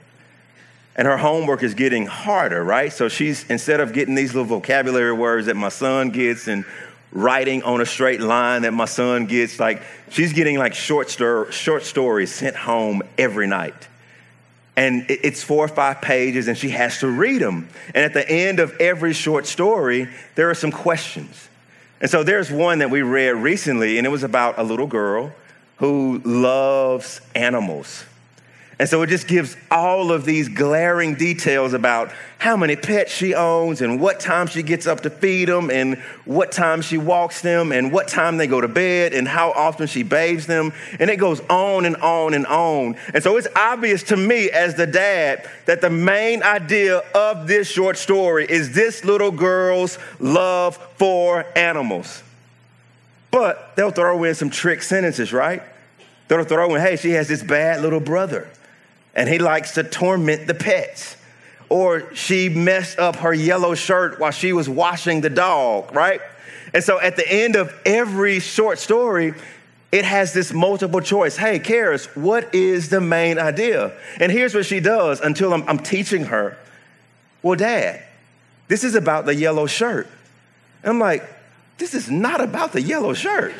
and 0.96 1.06
her 1.08 1.16
homework 1.16 1.62
is 1.62 1.74
getting 1.74 2.06
harder, 2.06 2.62
right? 2.62 2.92
So 2.92 3.08
she's, 3.08 3.48
instead 3.50 3.80
of 3.80 3.92
getting 3.92 4.14
these 4.14 4.34
little 4.34 4.44
vocabulary 4.44 5.12
words 5.12 5.46
that 5.46 5.56
my 5.56 5.68
son 5.68 6.10
gets 6.10 6.46
and 6.46 6.64
writing 7.10 7.62
on 7.62 7.80
a 7.80 7.86
straight 7.86 8.20
line 8.20 8.62
that 8.62 8.72
my 8.72 8.84
son 8.84 9.26
gets, 9.26 9.58
like, 9.58 9.82
she's 10.10 10.32
getting 10.32 10.58
like 10.58 10.74
short, 10.74 11.10
short 11.10 11.82
stories 11.84 12.32
sent 12.32 12.56
home 12.56 13.02
every 13.18 13.46
night. 13.46 13.88
And 14.76 15.06
it's 15.08 15.42
four 15.42 15.64
or 15.64 15.68
five 15.68 16.00
pages, 16.00 16.48
and 16.48 16.58
she 16.58 16.70
has 16.70 16.98
to 16.98 17.08
read 17.08 17.40
them. 17.40 17.68
And 17.94 18.04
at 18.04 18.12
the 18.12 18.28
end 18.28 18.58
of 18.58 18.76
every 18.80 19.12
short 19.12 19.46
story, 19.46 20.08
there 20.34 20.50
are 20.50 20.54
some 20.54 20.72
questions. 20.72 21.48
And 22.00 22.10
so 22.10 22.24
there's 22.24 22.50
one 22.50 22.80
that 22.80 22.90
we 22.90 23.02
read 23.02 23.36
recently, 23.36 23.98
and 23.98 24.06
it 24.06 24.10
was 24.10 24.24
about 24.24 24.58
a 24.58 24.64
little 24.64 24.88
girl 24.88 25.32
who 25.76 26.20
loves 26.24 27.20
animals. 27.36 28.04
And 28.78 28.88
so 28.88 29.02
it 29.02 29.06
just 29.06 29.28
gives 29.28 29.56
all 29.70 30.10
of 30.10 30.24
these 30.24 30.48
glaring 30.48 31.14
details 31.14 31.74
about 31.74 32.12
how 32.38 32.56
many 32.56 32.74
pets 32.74 33.12
she 33.12 33.32
owns 33.32 33.80
and 33.80 34.00
what 34.00 34.18
time 34.18 34.48
she 34.48 34.64
gets 34.64 34.86
up 34.86 35.02
to 35.02 35.10
feed 35.10 35.48
them 35.48 35.70
and 35.70 35.96
what 36.24 36.50
time 36.50 36.82
she 36.82 36.98
walks 36.98 37.40
them 37.40 37.70
and 37.70 37.92
what 37.92 38.08
time 38.08 38.36
they 38.36 38.48
go 38.48 38.60
to 38.60 38.66
bed 38.66 39.14
and 39.14 39.28
how 39.28 39.52
often 39.52 39.86
she 39.86 40.02
bathes 40.02 40.46
them. 40.46 40.72
And 40.98 41.08
it 41.08 41.16
goes 41.16 41.40
on 41.48 41.84
and 41.84 41.96
on 41.96 42.34
and 42.34 42.46
on. 42.46 42.96
And 43.14 43.22
so 43.22 43.36
it's 43.36 43.46
obvious 43.54 44.02
to 44.04 44.16
me 44.16 44.50
as 44.50 44.74
the 44.74 44.88
dad 44.88 45.48
that 45.66 45.80
the 45.80 45.90
main 45.90 46.42
idea 46.42 46.98
of 47.14 47.46
this 47.46 47.70
short 47.70 47.96
story 47.96 48.44
is 48.48 48.74
this 48.74 49.04
little 49.04 49.30
girl's 49.30 49.98
love 50.18 50.76
for 50.96 51.46
animals. 51.56 52.24
But 53.30 53.76
they'll 53.76 53.92
throw 53.92 54.24
in 54.24 54.34
some 54.34 54.50
trick 54.50 54.82
sentences, 54.82 55.32
right? 55.32 55.62
They'll 56.26 56.44
throw 56.44 56.74
in, 56.74 56.80
hey, 56.80 56.96
she 56.96 57.10
has 57.10 57.28
this 57.28 57.42
bad 57.42 57.80
little 57.80 58.00
brother 58.00 58.48
and 59.14 59.28
he 59.28 59.38
likes 59.38 59.74
to 59.74 59.84
torment 59.84 60.46
the 60.46 60.54
pets. 60.54 61.16
Or 61.68 62.14
she 62.14 62.48
messed 62.48 62.98
up 62.98 63.16
her 63.16 63.32
yellow 63.32 63.74
shirt 63.74 64.20
while 64.20 64.30
she 64.30 64.52
was 64.52 64.68
washing 64.68 65.22
the 65.22 65.30
dog, 65.30 65.94
right? 65.94 66.20
And 66.72 66.82
so 66.82 67.00
at 67.00 67.16
the 67.16 67.26
end 67.26 67.56
of 67.56 67.74
every 67.86 68.40
short 68.40 68.78
story, 68.78 69.34
it 69.92 70.04
has 70.04 70.32
this 70.32 70.52
multiple 70.52 71.00
choice. 71.00 71.36
Hey, 71.36 71.60
Karis, 71.60 72.06
what 72.16 72.52
is 72.54 72.90
the 72.90 73.00
main 73.00 73.38
idea? 73.38 73.92
And 74.18 74.30
here's 74.32 74.54
what 74.54 74.66
she 74.66 74.80
does 74.80 75.20
until 75.20 75.54
I'm, 75.54 75.62
I'm 75.68 75.78
teaching 75.78 76.24
her. 76.24 76.58
Well, 77.42 77.56
Dad, 77.56 78.02
this 78.66 78.82
is 78.82 78.96
about 78.96 79.24
the 79.24 79.34
yellow 79.34 79.66
shirt. 79.66 80.08
And 80.82 80.90
I'm 80.90 80.98
like, 80.98 81.22
this 81.78 81.94
is 81.94 82.10
not 82.10 82.40
about 82.40 82.72
the 82.72 82.82
yellow 82.82 83.14
shirt. 83.14 83.54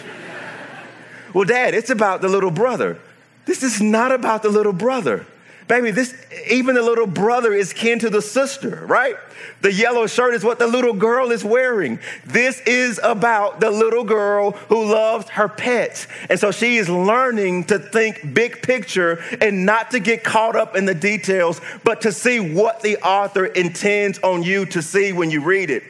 well, 1.32 1.44
Dad, 1.44 1.74
it's 1.74 1.90
about 1.90 2.20
the 2.20 2.28
little 2.28 2.50
brother. 2.50 2.98
This 3.46 3.62
is 3.62 3.80
not 3.80 4.10
about 4.10 4.42
the 4.42 4.48
little 4.48 4.72
brother. 4.72 5.26
Baby, 5.66 5.92
this 5.92 6.14
even 6.50 6.74
the 6.74 6.82
little 6.82 7.06
brother 7.06 7.52
is 7.52 7.72
kin 7.72 7.98
to 8.00 8.10
the 8.10 8.20
sister, 8.20 8.84
right? 8.86 9.16
The 9.62 9.72
yellow 9.72 10.06
shirt 10.06 10.34
is 10.34 10.44
what 10.44 10.58
the 10.58 10.66
little 10.66 10.92
girl 10.92 11.30
is 11.30 11.42
wearing. 11.42 11.98
This 12.26 12.60
is 12.66 13.00
about 13.02 13.60
the 13.60 13.70
little 13.70 14.04
girl 14.04 14.50
who 14.50 14.84
loves 14.84 15.30
her 15.30 15.48
pets. 15.48 16.06
And 16.28 16.38
so 16.38 16.50
she 16.50 16.76
is 16.76 16.90
learning 16.90 17.64
to 17.64 17.78
think 17.78 18.34
big 18.34 18.60
picture 18.60 19.24
and 19.40 19.64
not 19.64 19.92
to 19.92 20.00
get 20.00 20.22
caught 20.22 20.54
up 20.54 20.76
in 20.76 20.84
the 20.84 20.94
details, 20.94 21.62
but 21.82 22.02
to 22.02 22.12
see 22.12 22.40
what 22.40 22.82
the 22.82 22.98
author 22.98 23.46
intends 23.46 24.18
on 24.18 24.42
you 24.42 24.66
to 24.66 24.82
see 24.82 25.12
when 25.12 25.30
you 25.30 25.42
read 25.42 25.70
it. 25.70 25.82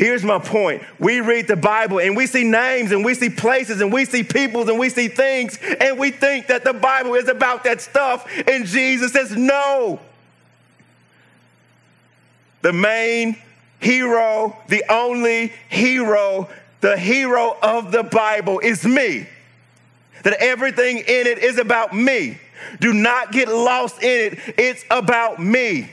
Here's 0.00 0.24
my 0.24 0.38
point. 0.38 0.82
We 0.98 1.20
read 1.20 1.46
the 1.46 1.56
Bible 1.56 2.00
and 2.00 2.16
we 2.16 2.26
see 2.26 2.42
names 2.42 2.90
and 2.90 3.04
we 3.04 3.12
see 3.12 3.28
places 3.28 3.82
and 3.82 3.92
we 3.92 4.06
see 4.06 4.22
peoples 4.22 4.70
and 4.70 4.78
we 4.78 4.88
see 4.88 5.08
things 5.08 5.58
and 5.78 5.98
we 5.98 6.10
think 6.10 6.46
that 6.46 6.64
the 6.64 6.72
Bible 6.72 7.12
is 7.16 7.28
about 7.28 7.64
that 7.64 7.82
stuff. 7.82 8.26
And 8.48 8.64
Jesus 8.64 9.12
says, 9.12 9.36
no. 9.36 10.00
the 12.62 12.72
main 12.72 13.36
hero, 13.78 14.56
the 14.68 14.82
only 14.88 15.52
hero, 15.68 16.48
the 16.80 16.96
hero 16.96 17.54
of 17.62 17.92
the 17.92 18.02
Bible 18.02 18.58
is 18.60 18.86
me. 18.86 19.28
That 20.22 20.32
everything 20.40 20.96
in 20.96 21.26
it 21.26 21.40
is 21.40 21.58
about 21.58 21.94
me. 21.94 22.38
Do 22.80 22.94
not 22.94 23.32
get 23.32 23.48
lost 23.48 24.02
in 24.02 24.32
it. 24.32 24.38
It's 24.56 24.82
about 24.90 25.38
me. 25.38 25.90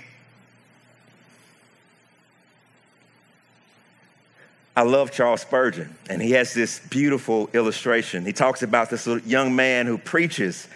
I 4.78 4.84
love 4.84 5.12
Charles 5.12 5.42
Spurgeon, 5.42 5.98
and 6.08 6.22
he 6.22 6.34
has 6.34 6.54
this 6.54 6.78
beautiful 6.78 7.50
illustration. 7.52 8.26
He 8.26 8.32
talks 8.32 8.62
about 8.62 8.92
this 8.92 9.08
young 9.26 9.56
man 9.56 9.88
who 9.88 9.98
preaches. 9.98 10.68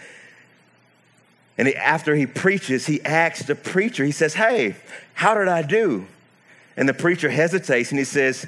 And 1.56 1.68
he, 1.68 1.76
after 1.76 2.16
he 2.16 2.26
preaches, 2.26 2.84
he 2.84 3.00
asks 3.04 3.46
the 3.46 3.54
preacher, 3.54 4.04
he 4.04 4.10
says, 4.10 4.34
Hey, 4.34 4.74
how 5.14 5.34
did 5.34 5.46
I 5.46 5.62
do? 5.62 6.08
And 6.76 6.88
the 6.88 6.94
preacher 6.94 7.30
hesitates 7.30 7.90
and 7.90 7.98
he 8.00 8.04
says, 8.04 8.44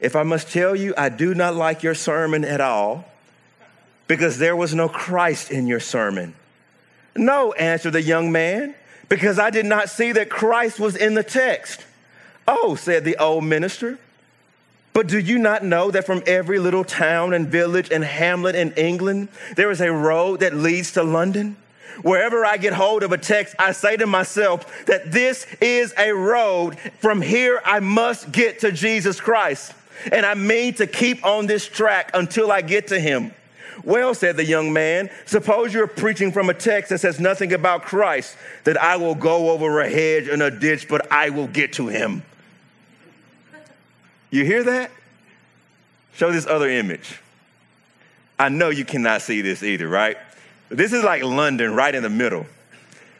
If 0.00 0.16
I 0.16 0.24
must 0.24 0.50
tell 0.50 0.74
you, 0.74 0.92
I 0.98 1.08
do 1.08 1.36
not 1.36 1.54
like 1.54 1.84
your 1.84 1.94
sermon 1.94 2.44
at 2.44 2.60
all 2.60 3.04
because 4.08 4.38
there 4.38 4.56
was 4.56 4.74
no 4.74 4.88
Christ 4.88 5.52
in 5.52 5.68
your 5.68 5.78
sermon. 5.78 6.34
No, 7.14 7.52
answered 7.52 7.92
the 7.92 8.02
young 8.02 8.32
man, 8.32 8.74
because 9.08 9.38
I 9.38 9.50
did 9.50 9.66
not 9.66 9.88
see 9.88 10.10
that 10.10 10.30
Christ 10.30 10.80
was 10.80 10.96
in 10.96 11.14
the 11.14 11.22
text. 11.22 11.86
Oh, 12.48 12.74
said 12.74 13.04
the 13.04 13.18
old 13.18 13.44
minister. 13.44 14.00
But 14.98 15.06
do 15.06 15.20
you 15.20 15.38
not 15.38 15.62
know 15.62 15.92
that 15.92 16.06
from 16.06 16.24
every 16.26 16.58
little 16.58 16.82
town 16.82 17.32
and 17.32 17.46
village 17.46 17.92
and 17.92 18.02
hamlet 18.02 18.56
in 18.56 18.72
England, 18.72 19.28
there 19.54 19.70
is 19.70 19.80
a 19.80 19.92
road 19.92 20.40
that 20.40 20.56
leads 20.56 20.90
to 20.94 21.04
London? 21.04 21.56
Wherever 22.02 22.44
I 22.44 22.56
get 22.56 22.72
hold 22.72 23.04
of 23.04 23.12
a 23.12 23.16
text, 23.16 23.54
I 23.60 23.70
say 23.70 23.96
to 23.96 24.08
myself 24.08 24.66
that 24.86 25.12
this 25.12 25.46
is 25.60 25.94
a 25.96 26.10
road. 26.10 26.76
From 26.98 27.22
here, 27.22 27.62
I 27.64 27.78
must 27.78 28.32
get 28.32 28.58
to 28.62 28.72
Jesus 28.72 29.20
Christ. 29.20 29.72
And 30.10 30.26
I 30.26 30.34
mean 30.34 30.74
to 30.74 30.86
keep 30.88 31.24
on 31.24 31.46
this 31.46 31.68
track 31.68 32.10
until 32.12 32.50
I 32.50 32.60
get 32.60 32.88
to 32.88 32.98
him. 32.98 33.32
Well, 33.84 34.14
said 34.14 34.36
the 34.36 34.44
young 34.44 34.72
man, 34.72 35.10
suppose 35.26 35.72
you're 35.72 35.86
preaching 35.86 36.32
from 36.32 36.50
a 36.50 36.54
text 36.54 36.90
that 36.90 36.98
says 36.98 37.20
nothing 37.20 37.52
about 37.52 37.82
Christ, 37.82 38.36
that 38.64 38.76
I 38.76 38.96
will 38.96 39.14
go 39.14 39.50
over 39.50 39.78
a 39.78 39.88
hedge 39.88 40.26
and 40.26 40.42
a 40.42 40.50
ditch, 40.50 40.88
but 40.88 41.12
I 41.12 41.30
will 41.30 41.46
get 41.46 41.74
to 41.74 41.86
him. 41.86 42.24
You 44.30 44.44
hear 44.44 44.64
that? 44.64 44.90
Show 46.14 46.32
this 46.32 46.46
other 46.46 46.68
image. 46.68 47.20
I 48.38 48.48
know 48.48 48.68
you 48.68 48.84
cannot 48.84 49.22
see 49.22 49.40
this 49.40 49.62
either, 49.62 49.88
right? 49.88 50.16
This 50.68 50.92
is 50.92 51.02
like 51.02 51.22
London 51.22 51.74
right 51.74 51.94
in 51.94 52.02
the 52.02 52.10
middle. 52.10 52.46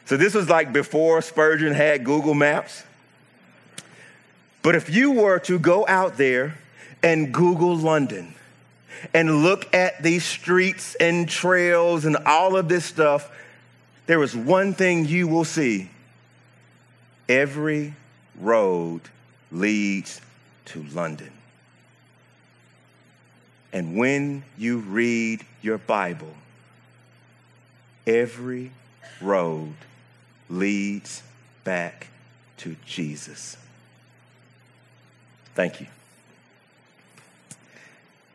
So 0.05 0.17
this 0.17 0.33
was 0.33 0.49
like 0.49 0.71
before 0.71 1.21
Spurgeon 1.21 1.73
had 1.73 2.03
Google 2.03 2.33
Maps. 2.33 2.83
But 4.61 4.75
if 4.75 4.89
you 4.89 5.11
were 5.11 5.39
to 5.39 5.57
go 5.57 5.85
out 5.87 6.17
there 6.17 6.57
and 7.01 7.33
Google 7.33 7.75
London 7.75 8.33
and 9.13 9.43
look 9.43 9.73
at 9.73 10.03
these 10.03 10.25
streets 10.25 10.95
and 10.95 11.27
trails 11.27 12.05
and 12.05 12.17
all 12.17 12.57
of 12.57 12.67
this 12.67 12.85
stuff, 12.85 13.31
there 14.07 14.21
is 14.23 14.35
one 14.35 14.73
thing 14.73 15.05
you 15.05 15.27
will 15.27 15.45
see 15.45 15.89
every 17.27 17.93
road 18.39 19.01
leads 19.51 20.19
to 20.69 20.83
London. 20.93 21.31
And 23.71 23.95
when 23.95 24.43
you 24.57 24.79
read 24.79 25.45
your 25.61 25.77
Bible, 25.77 26.33
every 28.07 28.71
road 29.21 29.75
leads 30.49 31.21
back 31.63 32.07
to 32.57 32.75
Jesus. 32.85 33.57
Thank 35.53 35.79
you. 35.79 35.87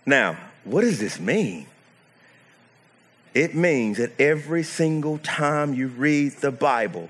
Now, 0.06 0.36
what 0.64 0.82
does 0.82 1.00
this 1.00 1.18
mean? 1.18 1.66
It 3.32 3.54
means 3.54 3.98
that 3.98 4.12
every 4.20 4.62
single 4.62 5.18
time 5.18 5.74
you 5.74 5.88
read 5.88 6.32
the 6.34 6.52
Bible, 6.52 7.08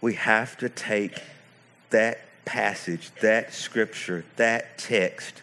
we 0.00 0.14
have 0.14 0.56
to 0.58 0.68
take 0.68 1.20
that 1.90 2.20
passage, 2.44 3.10
that 3.20 3.52
scripture, 3.52 4.24
that 4.36 4.78
text 4.78 5.42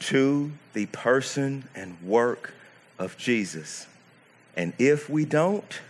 to 0.00 0.52
the 0.74 0.86
person 0.86 1.64
and 1.74 2.00
work 2.02 2.54
of 2.98 3.16
Jesus. 3.16 3.86
And 4.56 4.72
if 4.78 5.08
we 5.08 5.24
don't, 5.24 5.80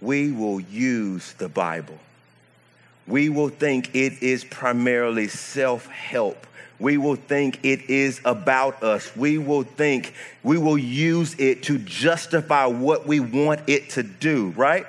we 0.00 0.32
will 0.32 0.60
use 0.60 1.32
the 1.34 1.48
Bible. 1.48 1.98
We 3.06 3.28
will 3.28 3.48
think 3.48 3.94
it 3.94 4.22
is 4.22 4.44
primarily 4.44 5.28
self 5.28 5.86
help. 5.86 6.46
We 6.78 6.96
will 6.96 7.16
think 7.16 7.60
it 7.62 7.88
is 7.88 8.20
about 8.24 8.82
us. 8.82 9.14
We 9.14 9.38
will 9.38 9.62
think 9.62 10.14
we 10.42 10.58
will 10.58 10.78
use 10.78 11.34
it 11.38 11.62
to 11.64 11.78
justify 11.78 12.66
what 12.66 13.06
we 13.06 13.20
want 13.20 13.60
it 13.68 13.90
to 13.90 14.02
do, 14.02 14.48
right? 14.56 14.86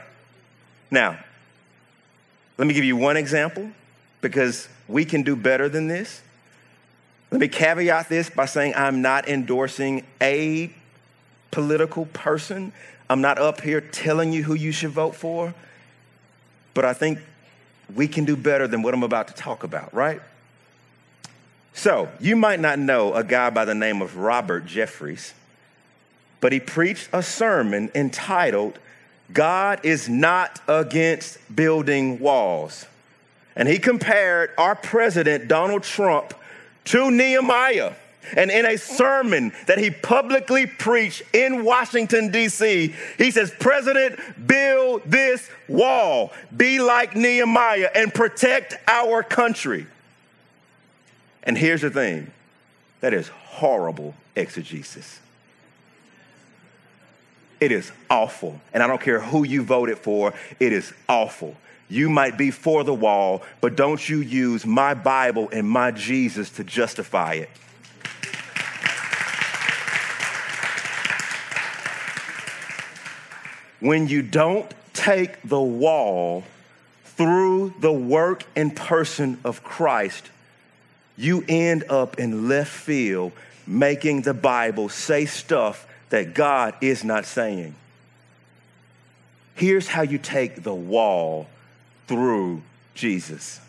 Now, 0.89 1.19
let 2.57 2.67
me 2.67 2.73
give 2.73 2.83
you 2.83 2.97
one 2.97 3.17
example 3.17 3.69
because 4.23 4.67
we 4.87 5.05
can 5.05 5.21
do 5.21 5.35
better 5.35 5.69
than 5.69 5.87
this. 5.87 6.21
Let 7.29 7.41
me 7.41 7.47
caveat 7.47 8.09
this 8.09 8.29
by 8.29 8.45
saying 8.45 8.73
I'm 8.75 9.03
not 9.03 9.27
endorsing 9.27 10.03
a 10.19 10.73
political 11.51 12.07
person. 12.07 12.73
I'm 13.09 13.21
not 13.21 13.37
up 13.37 13.61
here 13.61 13.81
telling 13.81 14.33
you 14.33 14.43
who 14.43 14.55
you 14.55 14.71
should 14.71 14.89
vote 14.89 15.13
for, 15.13 15.53
but 16.73 16.85
I 16.85 16.93
think 16.93 17.19
we 17.95 18.07
can 18.07 18.25
do 18.25 18.35
better 18.35 18.67
than 18.67 18.81
what 18.81 18.93
I'm 18.93 19.03
about 19.03 19.27
to 19.27 19.33
talk 19.33 19.63
about, 19.63 19.93
right? 19.93 20.21
So, 21.73 22.07
you 22.19 22.35
might 22.35 22.59
not 22.59 22.79
know 22.79 23.13
a 23.13 23.23
guy 23.23 23.49
by 23.49 23.65
the 23.65 23.75
name 23.75 24.01
of 24.01 24.15
Robert 24.17 24.65
Jeffress, 24.65 25.33
but 26.39 26.51
he 26.51 26.59
preached 26.59 27.09
a 27.11 27.21
sermon 27.21 27.91
entitled, 27.93 28.79
God 29.33 29.79
is 29.83 30.07
not 30.07 30.61
against 30.67 31.39
building 31.53 32.19
walls. 32.19 32.85
And 33.55 33.67
he 33.67 33.79
compared 33.79 34.51
our 34.57 34.75
president, 34.75 35.47
Donald 35.47 35.83
Trump, 35.83 36.33
to 36.85 37.11
Nehemiah. 37.11 37.93
And 38.35 38.49
in 38.49 38.65
a 38.65 38.77
sermon 38.77 39.51
that 39.67 39.77
he 39.77 39.91
publicly 39.91 40.65
preached 40.65 41.23
in 41.33 41.63
Washington, 41.63 42.31
D.C., 42.31 42.95
he 43.17 43.31
says, 43.31 43.53
President, 43.59 44.19
build 44.47 45.03
this 45.05 45.49
wall. 45.67 46.31
Be 46.55 46.79
like 46.79 47.15
Nehemiah 47.15 47.89
and 47.93 48.13
protect 48.13 48.77
our 48.87 49.23
country. 49.23 49.87
And 51.43 51.57
here's 51.57 51.81
the 51.81 51.89
thing 51.89 52.31
that 53.01 53.13
is 53.13 53.27
horrible 53.27 54.15
exegesis. 54.35 55.19
It 57.59 57.71
is 57.71 57.91
awful. 58.09 58.59
And 58.73 58.81
I 58.81 58.87
don't 58.87 59.01
care 59.01 59.19
who 59.19 59.43
you 59.43 59.63
voted 59.63 59.97
for, 59.97 60.33
it 60.59 60.73
is 60.73 60.93
awful. 61.07 61.55
You 61.93 62.09
might 62.09 62.39
be 62.39 62.49
for 62.49 62.83
the 62.83 62.93
wall, 62.93 63.43
but 63.61 63.75
don't 63.75 64.09
you 64.09 64.21
use 64.21 64.65
my 64.65 64.95
Bible 64.95 65.47
and 65.51 65.69
my 65.69 65.91
Jesus 65.91 66.49
to 66.53 66.63
justify 66.63 67.33
it. 67.33 67.51
When 73.79 74.07
you 74.07 74.23
don't 74.23 74.73
take 74.93 75.39
the 75.43 75.61
wall 75.61 76.43
through 77.05 77.75
the 77.79 77.93
work 77.93 78.43
and 78.55 78.75
person 78.75 79.39
of 79.43 79.63
Christ, 79.63 80.31
you 81.15 81.45
end 81.47 81.83
up 81.91 82.17
in 82.17 82.47
left 82.47 82.71
field 82.71 83.33
making 83.67 84.23
the 84.23 84.33
Bible 84.33 84.89
say 84.89 85.27
stuff 85.27 85.85
that 86.09 86.33
God 86.33 86.73
is 86.81 87.03
not 87.03 87.25
saying. 87.25 87.75
Here's 89.53 89.87
how 89.87 90.01
you 90.01 90.17
take 90.17 90.63
the 90.63 90.73
wall 90.73 91.49
through 92.07 92.61
Jesus. 92.95 93.59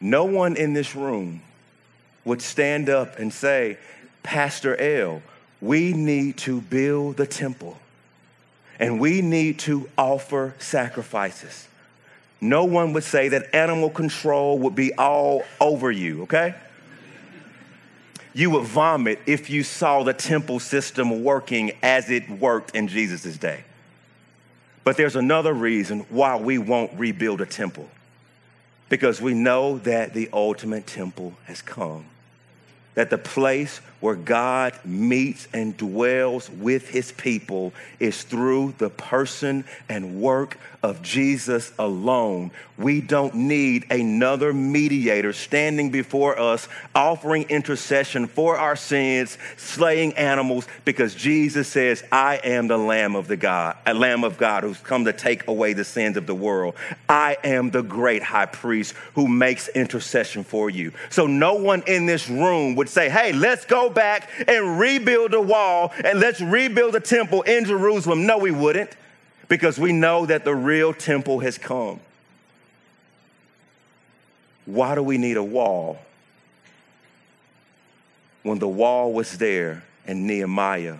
No 0.00 0.24
one 0.24 0.56
in 0.56 0.74
this 0.74 0.94
room 0.94 1.42
would 2.24 2.42
stand 2.42 2.88
up 2.88 3.18
and 3.18 3.32
say, 3.32 3.78
Pastor 4.22 4.76
L, 4.80 5.22
we 5.60 5.92
need 5.92 6.36
to 6.38 6.60
build 6.60 7.16
the 7.16 7.26
temple 7.26 7.78
and 8.78 9.00
we 9.00 9.22
need 9.22 9.58
to 9.60 9.88
offer 9.98 10.54
sacrifices. 10.58 11.66
No 12.40 12.64
one 12.64 12.92
would 12.92 13.02
say 13.02 13.28
that 13.30 13.52
animal 13.54 13.90
control 13.90 14.58
would 14.60 14.76
be 14.76 14.94
all 14.94 15.42
over 15.60 15.90
you, 15.90 16.22
okay? 16.22 16.54
You 18.32 18.50
would 18.50 18.64
vomit 18.64 19.18
if 19.26 19.50
you 19.50 19.64
saw 19.64 20.04
the 20.04 20.12
temple 20.12 20.60
system 20.60 21.24
working 21.24 21.72
as 21.82 22.08
it 22.08 22.30
worked 22.30 22.76
in 22.76 22.86
Jesus' 22.86 23.36
day. 23.36 23.64
But 24.88 24.96
there's 24.96 25.16
another 25.16 25.52
reason 25.52 26.06
why 26.08 26.36
we 26.36 26.56
won't 26.56 26.98
rebuild 26.98 27.42
a 27.42 27.44
temple. 27.44 27.90
Because 28.88 29.20
we 29.20 29.34
know 29.34 29.76
that 29.80 30.14
the 30.14 30.30
ultimate 30.32 30.86
temple 30.86 31.34
has 31.44 31.60
come, 31.60 32.06
that 32.94 33.10
the 33.10 33.18
place 33.18 33.82
where 34.00 34.14
God 34.14 34.78
meets 34.84 35.48
and 35.52 35.76
dwells 35.76 36.50
with 36.50 36.88
his 36.88 37.12
people 37.12 37.72
is 37.98 38.22
through 38.22 38.74
the 38.78 38.90
person 38.90 39.64
and 39.88 40.20
work 40.20 40.58
of 40.82 41.02
Jesus 41.02 41.72
alone. 41.78 42.52
We 42.76 43.00
don't 43.00 43.34
need 43.34 43.90
another 43.90 44.52
mediator 44.52 45.32
standing 45.32 45.90
before 45.90 46.38
us, 46.38 46.68
offering 46.94 47.44
intercession 47.48 48.28
for 48.28 48.56
our 48.56 48.76
sins, 48.76 49.36
slaying 49.56 50.14
animals, 50.14 50.68
because 50.84 51.16
Jesus 51.16 51.66
says, 51.66 52.04
I 52.12 52.36
am 52.36 52.68
the 52.68 52.78
Lamb 52.78 53.16
of 53.16 53.26
the 53.26 53.36
God, 53.36 53.76
a 53.84 53.94
Lamb 53.94 54.22
of 54.22 54.38
God 54.38 54.62
who's 54.62 54.78
come 54.78 55.06
to 55.06 55.12
take 55.12 55.48
away 55.48 55.72
the 55.72 55.84
sins 55.84 56.16
of 56.16 56.26
the 56.26 56.34
world. 56.34 56.76
I 57.08 57.36
am 57.42 57.70
the 57.70 57.82
great 57.82 58.22
high 58.22 58.46
priest 58.46 58.94
who 59.14 59.26
makes 59.26 59.68
intercession 59.68 60.44
for 60.44 60.70
you. 60.70 60.92
So 61.10 61.26
no 61.26 61.54
one 61.54 61.82
in 61.88 62.06
this 62.06 62.28
room 62.28 62.76
would 62.76 62.88
say, 62.88 63.08
Hey, 63.08 63.32
let's 63.32 63.64
go 63.64 63.87
back 63.90 64.28
and 64.46 64.78
rebuild 64.78 65.34
a 65.34 65.40
wall 65.40 65.92
and 66.04 66.20
let's 66.20 66.40
rebuild 66.40 66.94
a 66.94 67.00
temple 67.00 67.42
in 67.42 67.64
Jerusalem. 67.64 68.26
No, 68.26 68.38
we 68.38 68.50
wouldn't 68.50 68.90
because 69.48 69.78
we 69.78 69.92
know 69.92 70.26
that 70.26 70.44
the 70.44 70.54
real 70.54 70.92
temple 70.92 71.40
has 71.40 71.58
come. 71.58 72.00
Why 74.66 74.94
do 74.94 75.02
we 75.02 75.16
need 75.16 75.36
a 75.36 75.42
wall 75.42 75.98
when 78.42 78.58
the 78.58 78.68
wall 78.68 79.12
was 79.12 79.38
there 79.38 79.82
in 80.06 80.26
Nehemiah 80.26 80.96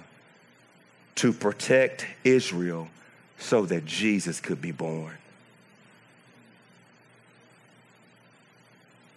to 1.17 1.33
protect 1.33 2.07
Israel 2.25 2.89
so 3.39 3.67
that 3.67 3.85
Jesus 3.85 4.41
could 4.41 4.63
be 4.63 4.73
born? 4.73 5.15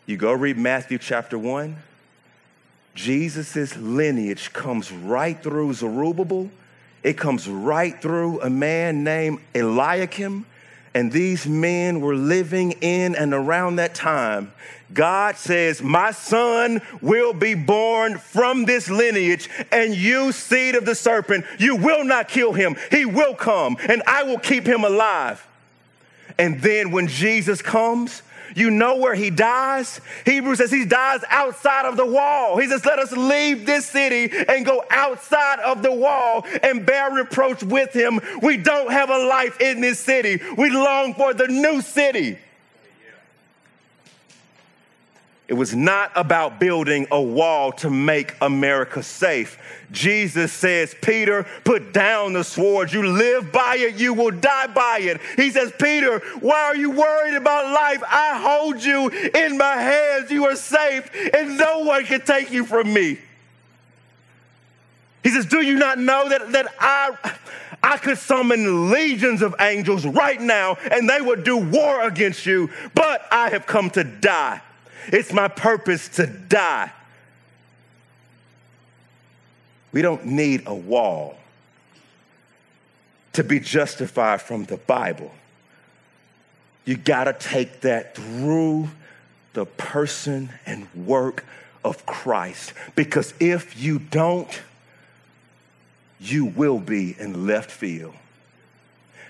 You 0.06 0.18
go 0.18 0.34
read 0.34 0.58
Matthew 0.58 0.98
chapter 0.98 1.38
1. 1.38 1.78
Jesus' 2.94 3.76
lineage 3.78 4.54
comes 4.54 4.92
right 4.92 5.42
through 5.42 5.74
Zerubbabel 5.74 6.50
it 7.04 7.18
comes 7.18 7.48
right 7.48 8.00
through 8.00 8.42
a 8.42 8.50
man 8.50 9.04
named 9.04 9.40
Eliakim. 9.56 10.46
And 10.94 11.12
these 11.12 11.48
men 11.48 12.02
were 12.02 12.16
living 12.16 12.74
in 12.82 13.16
and 13.16 13.34
around 13.34 13.78
that 13.78 13.96
time. 13.96 14.52
God 14.94 15.38
says, 15.38 15.82
My 15.82 16.12
son 16.12 16.82
will 17.02 17.32
be 17.32 17.54
born 17.54 18.18
from 18.18 18.66
this 18.66 18.90
lineage, 18.90 19.50
and 19.72 19.96
you, 19.96 20.34
seed 20.34 20.76
of 20.76 20.84
the 20.84 20.96
serpent, 20.96 21.46
you 21.58 21.78
will 21.78 22.04
not 22.04 22.28
kill 22.28 22.52
him. 22.52 22.76
He 22.92 23.06
will 23.06 23.34
come, 23.34 23.78
and 23.88 24.04
I 24.06 24.24
will 24.24 24.38
keep 24.38 24.68
him 24.68 24.84
alive. 24.84 25.48
And 26.38 26.62
then 26.62 26.92
when 26.92 27.08
Jesus 27.08 27.62
comes, 27.62 28.22
you 28.56 28.72
know 28.72 28.98
where 28.98 29.16
he 29.16 29.30
dies? 29.30 30.02
Hebrews 30.26 30.60
says 30.60 30.72
he 30.72 30.86
dies 30.86 31.22
outside 31.30 31.86
of 31.86 31.98
the 31.98 32.06
wall. 32.06 32.58
He 32.58 32.68
says, 32.68 32.86
Let 32.86 33.00
us 33.00 33.12
leave 33.12 33.66
this 33.66 33.86
city 33.86 34.32
and 34.48 34.66
go 34.66 34.84
outside 34.90 35.60
of 35.60 35.82
the 35.82 35.92
wall 35.92 36.46
and 36.64 36.86
bear 36.86 37.12
reproach 37.12 37.64
with 37.64 37.94
him. 37.94 38.20
We 38.42 38.58
don't 38.58 38.92
have 38.92 39.10
a 39.10 39.18
life 39.18 39.60
in 39.62 39.82
this 39.82 40.00
city. 40.00 40.42
We 40.58 40.70
long 40.70 41.14
for 41.14 41.34
the 41.34 41.48
new 41.48 41.82
city. 41.82 42.38
It 45.52 45.58
was 45.58 45.76
not 45.76 46.14
about 46.16 46.62
building 46.62 47.08
a 47.12 47.22
wall 47.22 47.74
to 47.74 47.90
make 47.90 48.36
America 48.40 49.04
safe. 49.04 49.58
Jesus 49.92 50.54
says, 50.54 50.96
Peter, 51.02 51.46
put 51.66 51.92
down 51.92 52.32
the 52.32 52.44
sword. 52.46 52.94
You 52.94 53.06
live 53.06 53.52
by 53.52 53.76
it, 53.76 53.96
you 54.00 54.14
will 54.14 54.32
die 54.32 54.68
by 54.68 55.00
it. 55.00 55.20
He 55.36 55.52
says, 55.52 55.74
Peter, 55.78 56.20
why 56.40 56.56
are 56.56 56.76
you 56.78 56.92
worried 56.92 57.36
about 57.36 57.66
life? 57.74 58.02
I 58.08 58.40
hold 58.42 58.82
you 58.82 59.10
in 59.10 59.58
my 59.58 59.76
hands. 59.76 60.32
You 60.32 60.46
are 60.46 60.56
safe, 60.56 61.12
and 61.34 61.58
no 61.58 61.80
one 61.80 62.06
can 62.06 62.22
take 62.22 62.50
you 62.50 62.64
from 62.64 62.94
me. 62.94 63.20
He 65.22 65.32
says, 65.32 65.46
Do 65.48 65.60
you 65.60 65.76
not 65.76 66.00
know 66.00 66.30
that, 66.30 66.54
that 66.54 66.74
I, 66.80 67.34
I 67.84 67.98
could 67.98 68.18
summon 68.18 68.90
legions 68.90 69.42
of 69.42 69.54
angels 69.60 70.06
right 70.06 70.40
now 70.40 70.78
and 70.90 71.10
they 71.10 71.20
would 71.20 71.44
do 71.44 71.58
war 71.58 72.04
against 72.04 72.46
you, 72.46 72.70
but 72.96 73.28
I 73.30 73.50
have 73.50 73.66
come 73.66 73.90
to 73.90 74.06
die. 74.06 74.62
It's 75.08 75.34
my 75.34 75.48
purpose 75.48 76.08
to 76.10 76.28
die. 76.28 76.92
We 79.92 80.02
don't 80.02 80.26
need 80.26 80.64
a 80.66 80.74
wall 80.74 81.38
to 83.34 83.44
be 83.44 83.60
justified 83.60 84.42
from 84.42 84.66
the 84.66 84.78
Bible. 84.78 85.32
You 86.86 86.98
got 86.98 87.26
to 87.26 87.34
take 87.34 87.82
that 87.82 88.16
through 88.16 88.90
the 89.54 89.66
person 89.66 90.50
and 90.66 90.88
work 90.94 91.46
of 91.84 92.06
Christ. 92.06 92.74
Because 92.96 93.34
if 93.40 93.82
you 93.82 94.00
don't, 94.00 94.62
you 96.20 96.46
will 96.46 96.80
be 96.80 97.16
in 97.20 97.48
left 97.48 97.72
field. 97.72 98.14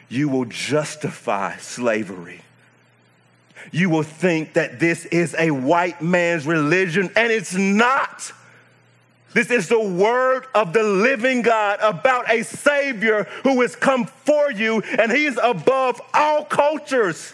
You 0.09 0.29
will 0.29 0.45
justify 0.45 1.57
slavery 1.57 2.41
you 3.71 3.89
will 3.89 4.03
think 4.03 4.53
that 4.53 4.79
this 4.79 5.05
is 5.05 5.35
a 5.37 5.51
white 5.51 6.01
man's 6.01 6.45
religion, 6.45 7.11
and 7.15 7.31
it's 7.31 7.53
not. 7.53 8.31
This 9.33 9.49
is 9.49 9.69
the 9.69 9.81
word 9.81 10.45
of 10.53 10.73
the 10.73 10.83
living 10.83 11.41
God 11.41 11.79
about 11.81 12.29
a 12.29 12.43
Savior 12.43 13.23
who 13.43 13.61
has 13.61 13.75
come 13.75 14.05
for 14.05 14.51
you, 14.51 14.81
and 14.81 15.11
He's 15.11 15.37
above 15.41 16.01
all 16.13 16.43
cultures. 16.45 17.33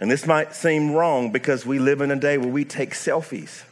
And 0.00 0.10
this 0.10 0.26
might 0.26 0.54
seem 0.54 0.92
wrong 0.92 1.32
because 1.32 1.66
we 1.66 1.78
live 1.78 2.00
in 2.00 2.10
a 2.10 2.16
day 2.16 2.38
where 2.38 2.48
we 2.48 2.64
take 2.64 2.90
selfies 2.90 3.64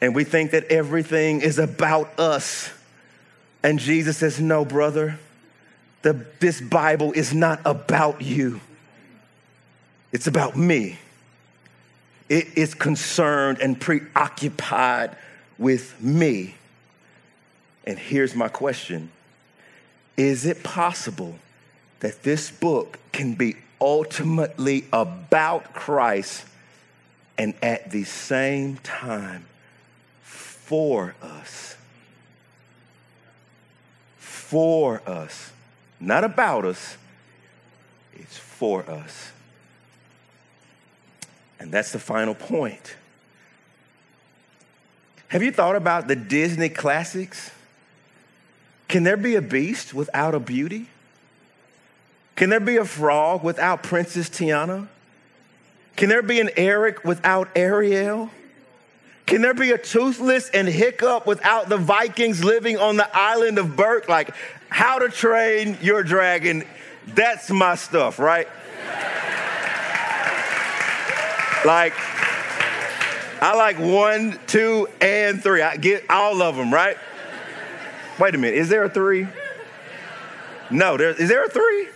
and 0.00 0.14
we 0.14 0.24
think 0.24 0.50
that 0.52 0.64
everything 0.64 1.40
is 1.40 1.58
about 1.58 2.18
us. 2.18 2.70
And 3.62 3.78
Jesus 3.78 4.18
says, 4.18 4.40
No, 4.40 4.64
brother, 4.64 5.18
the, 6.02 6.24
this 6.40 6.60
Bible 6.60 7.12
is 7.12 7.32
not 7.32 7.60
about 7.64 8.22
you, 8.22 8.60
it's 10.12 10.26
about 10.26 10.56
me. 10.56 10.98
It 12.28 12.56
is 12.56 12.72
concerned 12.72 13.58
and 13.60 13.78
preoccupied 13.78 15.16
with 15.58 16.00
me. 16.00 16.54
And 17.84 17.98
here's 17.98 18.34
my 18.34 18.48
question 18.48 19.10
Is 20.16 20.46
it 20.46 20.62
possible 20.62 21.36
that 22.00 22.22
this 22.22 22.50
book 22.50 22.98
can 23.12 23.34
be 23.34 23.56
ultimately 23.80 24.86
about 24.92 25.74
Christ 25.74 26.44
and 27.36 27.54
at 27.62 27.90
the 27.90 28.04
same 28.04 28.76
time 28.78 29.44
for 30.22 31.14
us? 31.20 31.76
For 34.52 35.00
us, 35.08 35.50
not 35.98 36.24
about 36.24 36.66
us, 36.66 36.98
it's 38.12 38.36
for 38.36 38.82
us. 38.82 39.32
And 41.58 41.72
that's 41.72 41.90
the 41.90 41.98
final 41.98 42.34
point. 42.34 42.96
Have 45.28 45.42
you 45.42 45.52
thought 45.52 45.74
about 45.74 46.06
the 46.06 46.16
Disney 46.16 46.68
classics? 46.68 47.50
Can 48.88 49.04
there 49.04 49.16
be 49.16 49.36
a 49.36 49.40
beast 49.40 49.94
without 49.94 50.34
a 50.34 50.38
beauty? 50.38 50.88
Can 52.36 52.50
there 52.50 52.60
be 52.60 52.76
a 52.76 52.84
frog 52.84 53.42
without 53.42 53.82
Princess 53.82 54.28
Tiana? 54.28 54.86
Can 55.96 56.10
there 56.10 56.20
be 56.20 56.40
an 56.40 56.50
Eric 56.58 57.04
without 57.06 57.48
Ariel? 57.56 58.30
Can 59.32 59.40
there 59.40 59.54
be 59.54 59.70
a 59.70 59.78
toothless 59.78 60.50
and 60.50 60.68
hiccup 60.68 61.26
without 61.26 61.70
the 61.70 61.78
Vikings 61.78 62.44
living 62.44 62.76
on 62.76 62.98
the 62.98 63.08
island 63.16 63.56
of 63.56 63.76
Berk? 63.76 64.06
Like, 64.06 64.34
how 64.68 64.98
to 64.98 65.08
train 65.08 65.78
your 65.80 66.02
dragon, 66.02 66.64
that's 67.06 67.48
my 67.48 67.76
stuff, 67.76 68.18
right? 68.18 68.46
like, 71.64 71.94
I 73.40 73.54
like 73.56 73.78
one, 73.78 74.38
two, 74.46 74.86
and 75.00 75.42
three. 75.42 75.62
I 75.62 75.78
get 75.78 76.10
all 76.10 76.42
of 76.42 76.54
them, 76.54 76.70
right? 76.70 76.98
Wait 78.18 78.34
a 78.34 78.38
minute, 78.38 78.58
is 78.58 78.68
there 78.68 78.84
a 78.84 78.90
three? 78.90 79.26
No, 80.70 80.98
there, 80.98 81.18
is 81.18 81.30
there 81.30 81.46
a 81.46 81.48
three? 81.48 81.88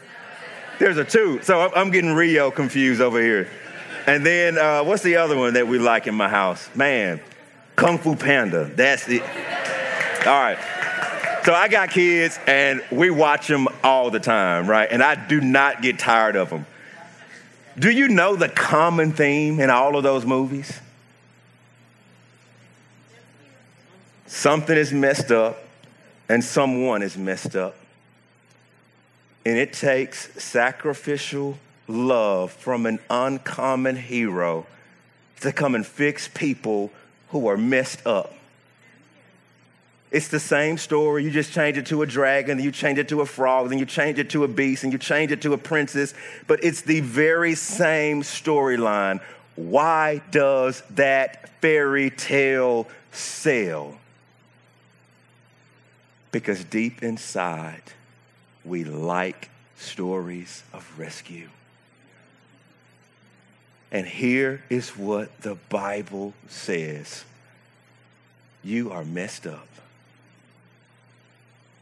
There's 0.79 0.97
a 0.97 1.05
two. 1.05 1.43
So 1.43 1.71
I'm 1.77 1.91
getting 1.91 2.15
Rio 2.15 2.51
confused 2.51 3.03
over 3.03 3.21
here. 3.21 3.51
And 4.07 4.25
then 4.25 4.57
uh, 4.57 4.85
what's 4.85 5.03
the 5.03 5.17
other 5.17 5.37
one 5.37 5.55
that 5.55 5.67
we 5.67 5.79
like 5.79 6.07
in 6.07 6.15
my 6.15 6.29
house? 6.29 6.69
Man, 6.75 7.21
Kung 7.75 7.99
Fu 7.99 8.15
Panda. 8.15 8.65
That's 8.65 9.09
it. 9.09 9.23
All 9.23 10.41
right. 10.41 10.59
So 11.45 11.55
I 11.55 11.69
got 11.69 11.91
kids 11.91 12.39
and 12.47 12.83
we 12.91 13.11
watch 13.11 13.47
them 13.47 13.69
all 13.85 14.11
the 14.11 14.19
time, 14.19 14.69
right? 14.69 14.89
And 14.91 15.03
I 15.03 15.15
do 15.15 15.41
not 15.41 15.83
get 15.83 15.99
tired 15.99 16.35
of 16.35 16.51
them. 16.51 16.67
Do 17.79 17.91
you 17.91 18.09
know 18.09 18.37
the 18.37 18.49
common 18.49 19.13
theme 19.13 19.61
in 19.61 19.71
all 19.71 19.97
of 19.97 20.03
those 20.03 20.25
movies? 20.25 20.81
Something 24.27 24.77
is 24.77 24.93
messed 24.93 25.31
up 25.31 25.59
and 26.29 26.43
someone 26.43 27.03
is 27.03 27.17
messed 27.17 27.55
up. 27.55 27.77
And 29.45 29.57
it 29.57 29.73
takes 29.73 30.43
sacrificial 30.43 31.59
love 31.89 32.53
from 32.53 32.87
an 32.87 32.99
uncommon 33.09 33.97
hero 33.97 34.67
to 35.41 35.53
come 35.53 35.75
and 35.75 35.87
fix 35.87 36.29
people 36.29 36.91
who 37.31 37.47
are 37.47 37.57
messed 37.57 38.07
up. 38.07 38.35
It's 40.11 40.29
the 40.29 40.41
same 40.41 40.79
story. 40.79 41.25
You 41.25 41.31
just 41.31 41.53
change 41.53 41.77
it 41.77 41.87
to 41.87 42.03
a 42.03 42.07
dragon, 42.07 42.61
you 42.61 42.71
change 42.71 42.99
it 42.99 43.09
to 43.09 43.21
a 43.21 43.27
frog, 43.27 43.69
then 43.69 43.79
you 43.79 43.87
change 43.87 44.19
it 44.19 44.31
to 44.31 44.45
a 44.45 44.49
beast, 44.49 44.85
and 44.85 44.93
you 44.93 44.99
change 44.99 45.33
it 45.33 45.43
to 45.43 45.53
a 45.53 45.59
princess. 45.59 46.15
But 46.47 46.63
it's 46.63 46.83
the 46.83 47.01
very 47.01 47.55
same 47.55 48.23
storyline. 48.23 49.21
Why 49.57 50.23
does 50.31 50.83
that 50.91 51.49
fairy 51.61 52.11
tale 52.11 52.87
sell? 53.11 53.99
Because 56.31 56.63
deep 56.65 57.03
inside, 57.03 57.83
we 58.65 58.85
like 58.85 59.51
stories 59.77 60.63
of 60.73 60.91
rescue. 60.99 61.49
And 63.91 64.07
here 64.07 64.63
is 64.69 64.91
what 64.91 65.41
the 65.43 65.55
Bible 65.69 66.35
says 66.49 67.25
You 68.63 68.91
are 68.91 69.05
messed 69.05 69.47
up, 69.47 69.69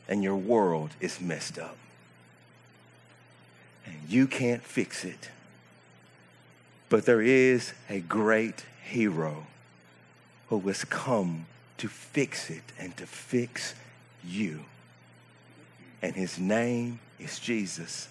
and 0.08 0.22
your 0.22 0.36
world 0.36 0.90
is 1.00 1.20
messed 1.20 1.58
up, 1.58 1.76
and 3.86 3.96
you 4.08 4.26
can't 4.26 4.62
fix 4.62 5.04
it. 5.04 5.30
But 6.88 7.06
there 7.06 7.22
is 7.22 7.72
a 7.88 8.00
great 8.00 8.64
hero 8.84 9.46
who 10.48 10.60
has 10.60 10.84
come 10.84 11.46
to 11.78 11.88
fix 11.88 12.50
it 12.50 12.62
and 12.78 12.96
to 12.96 13.06
fix 13.06 13.74
you. 14.22 14.60
And 16.02 16.14
his 16.14 16.38
name 16.38 17.00
is 17.18 17.38
Jesus. 17.38 18.08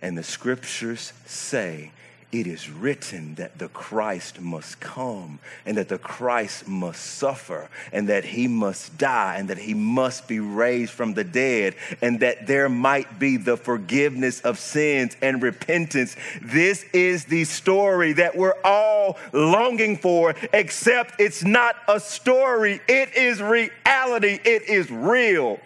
And 0.00 0.16
the 0.16 0.22
scriptures 0.22 1.12
say 1.26 1.90
it 2.32 2.46
is 2.46 2.68
written 2.68 3.36
that 3.36 3.58
the 3.58 3.68
Christ 3.68 4.40
must 4.40 4.80
come 4.80 5.38
and 5.64 5.76
that 5.76 5.88
the 5.88 5.98
Christ 5.98 6.66
must 6.66 7.00
suffer 7.00 7.68
and 7.92 8.08
that 8.08 8.24
he 8.24 8.48
must 8.48 8.98
die 8.98 9.36
and 9.38 9.48
that 9.48 9.58
he 9.58 9.74
must 9.74 10.26
be 10.26 10.40
raised 10.40 10.92
from 10.92 11.14
the 11.14 11.24
dead 11.24 11.76
and 12.02 12.20
that 12.20 12.46
there 12.46 12.68
might 12.68 13.18
be 13.18 13.36
the 13.36 13.56
forgiveness 13.56 14.40
of 14.40 14.58
sins 14.58 15.16
and 15.22 15.40
repentance. 15.40 16.16
This 16.42 16.84
is 16.92 17.24
the 17.26 17.44
story 17.44 18.12
that 18.14 18.36
we're 18.36 18.60
all 18.64 19.18
longing 19.32 19.96
for, 19.96 20.34
except 20.52 21.20
it's 21.20 21.44
not 21.44 21.76
a 21.88 22.00
story, 22.00 22.80
it 22.88 23.16
is 23.16 23.40
reality, 23.40 24.40
it 24.44 24.62
is 24.68 24.90
real. 24.90 25.60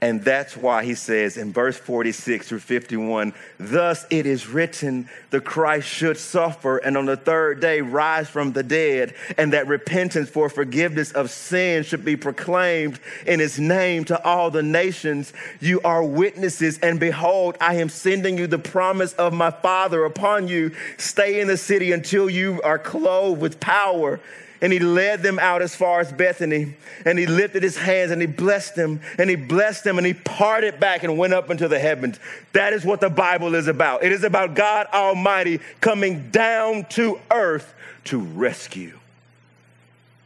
And 0.00 0.22
that's 0.22 0.56
why 0.56 0.84
he 0.84 0.94
says 0.94 1.36
in 1.36 1.52
verse 1.52 1.76
46 1.76 2.48
through 2.48 2.60
51 2.60 3.34
Thus 3.58 4.06
it 4.10 4.26
is 4.26 4.46
written, 4.46 5.08
the 5.30 5.40
Christ 5.40 5.88
should 5.88 6.16
suffer 6.16 6.78
and 6.78 6.96
on 6.96 7.06
the 7.06 7.16
third 7.16 7.60
day 7.60 7.80
rise 7.80 8.28
from 8.28 8.52
the 8.52 8.62
dead, 8.62 9.14
and 9.36 9.52
that 9.52 9.66
repentance 9.66 10.30
for 10.30 10.48
forgiveness 10.48 11.10
of 11.10 11.30
sin 11.30 11.82
should 11.82 12.04
be 12.04 12.14
proclaimed 12.14 13.00
in 13.26 13.40
his 13.40 13.58
name 13.58 14.04
to 14.04 14.24
all 14.24 14.52
the 14.52 14.62
nations. 14.62 15.32
You 15.58 15.80
are 15.80 16.04
witnesses, 16.04 16.78
and 16.78 17.00
behold, 17.00 17.56
I 17.60 17.74
am 17.74 17.88
sending 17.88 18.38
you 18.38 18.46
the 18.46 18.58
promise 18.58 19.14
of 19.14 19.32
my 19.32 19.50
Father 19.50 20.04
upon 20.04 20.46
you. 20.46 20.76
Stay 20.96 21.40
in 21.40 21.48
the 21.48 21.56
city 21.56 21.90
until 21.90 22.30
you 22.30 22.62
are 22.62 22.78
clothed 22.78 23.40
with 23.40 23.58
power 23.58 24.20
and 24.60 24.72
he 24.72 24.78
led 24.78 25.22
them 25.22 25.38
out 25.38 25.62
as 25.62 25.74
far 25.74 26.00
as 26.00 26.12
Bethany. 26.12 26.74
And 27.04 27.18
he 27.18 27.26
lifted 27.26 27.62
his 27.62 27.76
hands 27.76 28.10
and 28.10 28.20
he 28.20 28.26
blessed 28.26 28.74
them. 28.74 29.00
And 29.18 29.30
he 29.30 29.36
blessed 29.36 29.84
them 29.84 29.98
and 29.98 30.06
he 30.06 30.14
parted 30.14 30.80
back 30.80 31.04
and 31.04 31.16
went 31.16 31.32
up 31.32 31.50
into 31.50 31.68
the 31.68 31.78
heavens. 31.78 32.18
That 32.52 32.72
is 32.72 32.84
what 32.84 33.00
the 33.00 33.10
Bible 33.10 33.54
is 33.54 33.68
about. 33.68 34.02
It 34.02 34.12
is 34.12 34.24
about 34.24 34.54
God 34.54 34.88
Almighty 34.92 35.60
coming 35.80 36.30
down 36.30 36.86
to 36.90 37.20
earth 37.30 37.72
to 38.04 38.18
rescue 38.18 38.98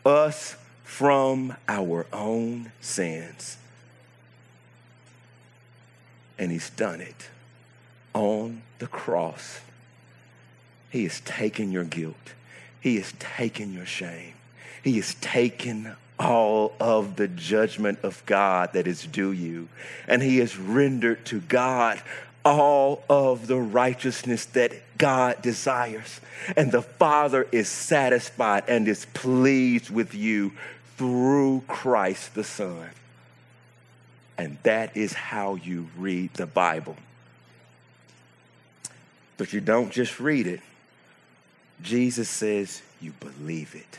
us 0.04 0.56
from 0.84 1.54
our 1.68 2.06
own 2.12 2.72
sins. 2.80 3.58
And 6.38 6.50
he's 6.50 6.70
done 6.70 7.00
it 7.00 7.28
on 8.14 8.62
the 8.78 8.86
cross. 8.86 9.60
He 10.90 11.04
has 11.04 11.20
taken 11.20 11.70
your 11.70 11.84
guilt. 11.84 12.34
He 12.82 12.96
has 12.96 13.14
taken 13.18 13.72
your 13.72 13.86
shame. 13.86 14.34
He 14.82 14.96
has 14.96 15.14
taken 15.14 15.94
all 16.18 16.74
of 16.80 17.16
the 17.16 17.28
judgment 17.28 18.00
of 18.02 18.24
God 18.26 18.72
that 18.74 18.86
is 18.86 19.06
due 19.06 19.32
you. 19.32 19.68
And 20.06 20.20
He 20.20 20.38
has 20.38 20.58
rendered 20.58 21.24
to 21.26 21.40
God 21.40 22.02
all 22.44 23.04
of 23.08 23.46
the 23.46 23.60
righteousness 23.60 24.44
that 24.46 24.72
God 24.98 25.40
desires. 25.42 26.20
And 26.56 26.72
the 26.72 26.82
Father 26.82 27.46
is 27.52 27.68
satisfied 27.68 28.64
and 28.66 28.88
is 28.88 29.06
pleased 29.14 29.90
with 29.90 30.12
you 30.14 30.52
through 30.96 31.62
Christ 31.68 32.34
the 32.34 32.44
Son. 32.44 32.90
And 34.36 34.58
that 34.64 34.96
is 34.96 35.12
how 35.12 35.54
you 35.54 35.88
read 35.96 36.34
the 36.34 36.46
Bible. 36.46 36.96
But 39.36 39.52
you 39.52 39.60
don't 39.60 39.92
just 39.92 40.18
read 40.18 40.46
it, 40.46 40.60
Jesus 41.82 42.28
says, 42.28 42.82
You 43.00 43.12
believe 43.20 43.74
it. 43.74 43.98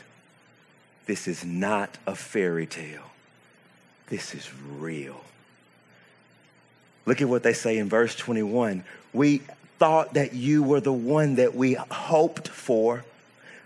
This 1.06 1.28
is 1.28 1.44
not 1.44 1.98
a 2.06 2.14
fairy 2.14 2.66
tale, 2.66 3.10
this 4.08 4.34
is 4.34 4.50
real. 4.78 5.20
Look 7.06 7.20
at 7.20 7.28
what 7.28 7.42
they 7.42 7.52
say 7.52 7.76
in 7.76 7.88
verse 7.90 8.16
21. 8.16 8.82
We 9.12 9.42
thought 9.78 10.14
that 10.14 10.32
you 10.32 10.62
were 10.62 10.80
the 10.80 10.92
one 10.92 11.34
that 11.34 11.54
we 11.54 11.74
hoped 11.74 12.48
for. 12.48 13.04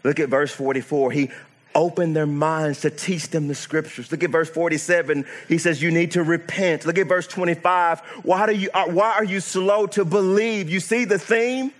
Look 0.03 0.19
at 0.19 0.29
verse 0.29 0.51
44. 0.51 1.13
He 1.13 1.31
opened 1.75 2.17
their 2.17 2.27
minds 2.27 2.81
to 2.81 2.91
teach 2.91 3.29
them 3.29 3.47
the 3.47 3.55
scriptures. 3.55 4.11
Look 4.11 4.25
at 4.25 4.31
verse 4.31 4.51
47. 4.51 5.25
He 5.47 5.59
says, 5.59 5.81
You 5.81 5.93
need 5.93 6.13
to 6.13 6.25
repent. 6.25 6.85
Look 6.85 6.99
at 6.99 7.07
verse 7.07 7.29
25. 7.29 8.01
Why, 8.25 8.47
do 8.47 8.53
you, 8.57 8.71
uh, 8.75 8.87
why 8.87 9.13
are 9.13 9.25
you 9.25 9.39
slow 9.39 9.87
to 9.89 10.05
believe? 10.05 10.69
You 10.69 10.81
see 10.81 11.05
the 11.05 11.19
theme? 11.19 11.73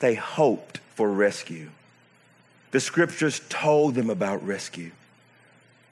They 0.00 0.14
hoped 0.14 0.78
for 0.94 1.10
rescue. 1.10 1.70
The 2.70 2.80
scriptures 2.80 3.40
told 3.48 3.94
them 3.94 4.10
about 4.10 4.46
rescue. 4.46 4.90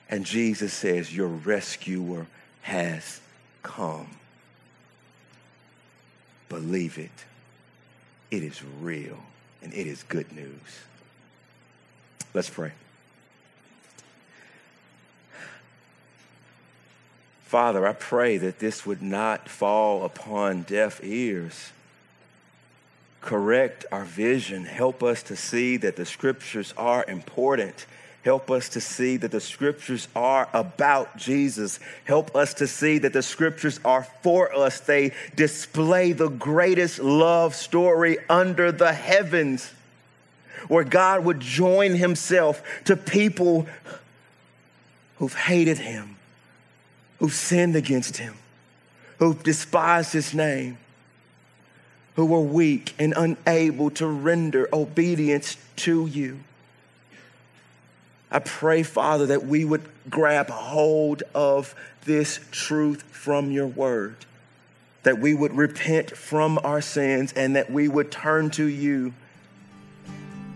And 0.09 0.25
Jesus 0.25 0.73
says, 0.73 1.15
Your 1.15 1.29
rescuer 1.29 2.27
has 2.63 3.21
come. 3.63 4.09
Believe 6.49 6.99
it. 6.99 7.25
It 8.31 8.43
is 8.43 8.63
real 8.81 9.19
and 9.63 9.73
it 9.73 9.87
is 9.87 10.03
good 10.05 10.33
news. 10.33 10.81
Let's 12.35 12.51
pray. 12.51 12.73
Father, 17.45 17.87
I 17.87 17.93
pray 17.93 18.39
that 18.39 18.59
this 18.59 18.85
would 18.85 19.01
not 19.01 19.49
fall 19.49 20.05
upon 20.05 20.63
deaf 20.63 21.01
ears 21.03 21.73
correct 23.27 23.85
our 23.91 24.05
vision. 24.05 24.65
Help 24.65 25.03
us 25.03 25.25
to 25.25 25.37
see 25.37 25.77
that 25.79 25.97
the 25.97 26.07
scriptures 26.07 26.73
are 26.77 27.05
important. 27.09 27.85
Help 28.23 28.51
us 28.51 28.69
to 28.71 28.81
see 28.81 29.17
that 29.17 29.33
the 29.33 29.41
scriptures 29.41 30.07
are 30.15 30.49
about 30.55 31.17
Jesus. 31.17 31.81
Help 32.05 32.35
us 32.37 32.55
to 32.55 32.69
see 32.69 32.99
that 32.99 33.13
the 33.13 33.23
scriptures 33.23 33.81
are 33.85 34.05
for 34.23 34.55
us. 34.55 34.79
They 34.81 35.13
display 35.35 36.13
the 36.13 36.29
greatest 36.29 37.01
love 37.01 37.55
story 37.57 38.19
under 38.31 38.71
the 38.71 38.93
heavens, 38.93 39.73
where 40.69 40.85
God 40.85 41.25
would 41.25 41.41
join 41.41 41.97
himself 41.97 42.63
to 42.85 42.97
people 42.97 43.67
who've 45.17 45.35
hated 45.35 45.79
him, 45.79 46.17
who've 47.19 47.33
sinned 47.33 47.75
against 47.75 48.19
him, 48.19 48.35
who've 49.19 49.43
despised 49.43 50.13
his 50.13 50.33
name 50.33 50.79
who 52.17 52.25
were 52.25 52.41
weak 52.41 52.95
and 52.99 53.15
unable 53.17 53.91
to 53.91 54.07
render 54.07 54.69
obedience 54.73 55.57
to 55.77 56.07
you. 56.07 56.41
I 58.31 58.39
pray, 58.41 58.83
Father, 58.83 59.27
that 59.27 59.47
we 59.47 59.65
would 59.65 59.87
grab 60.11 60.49
hold 60.49 61.23
of 61.35 61.75
this 62.05 62.41
truth 62.51 63.03
from 63.03 63.51
your 63.51 63.67
word, 63.67 64.17
that 65.03 65.19
we 65.19 65.35
would 65.35 65.57
repent 65.57 66.17
from 66.17 66.59
our 66.65 66.81
sins, 66.81 67.33
and 67.35 67.55
that 67.55 67.71
we 67.71 67.87
would 67.87 68.11
turn 68.11 68.51
to 68.53 68.65
you 68.65 69.13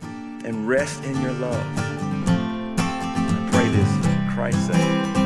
and 0.03 0.67
rest 0.67 1.05
in 1.05 1.21
your 1.21 1.33
love. 1.35 1.67
I 2.79 3.49
pray 3.53 3.69
this 3.69 4.07
in 4.07 4.31
Christ's 4.33 4.67
sake. 4.67 5.20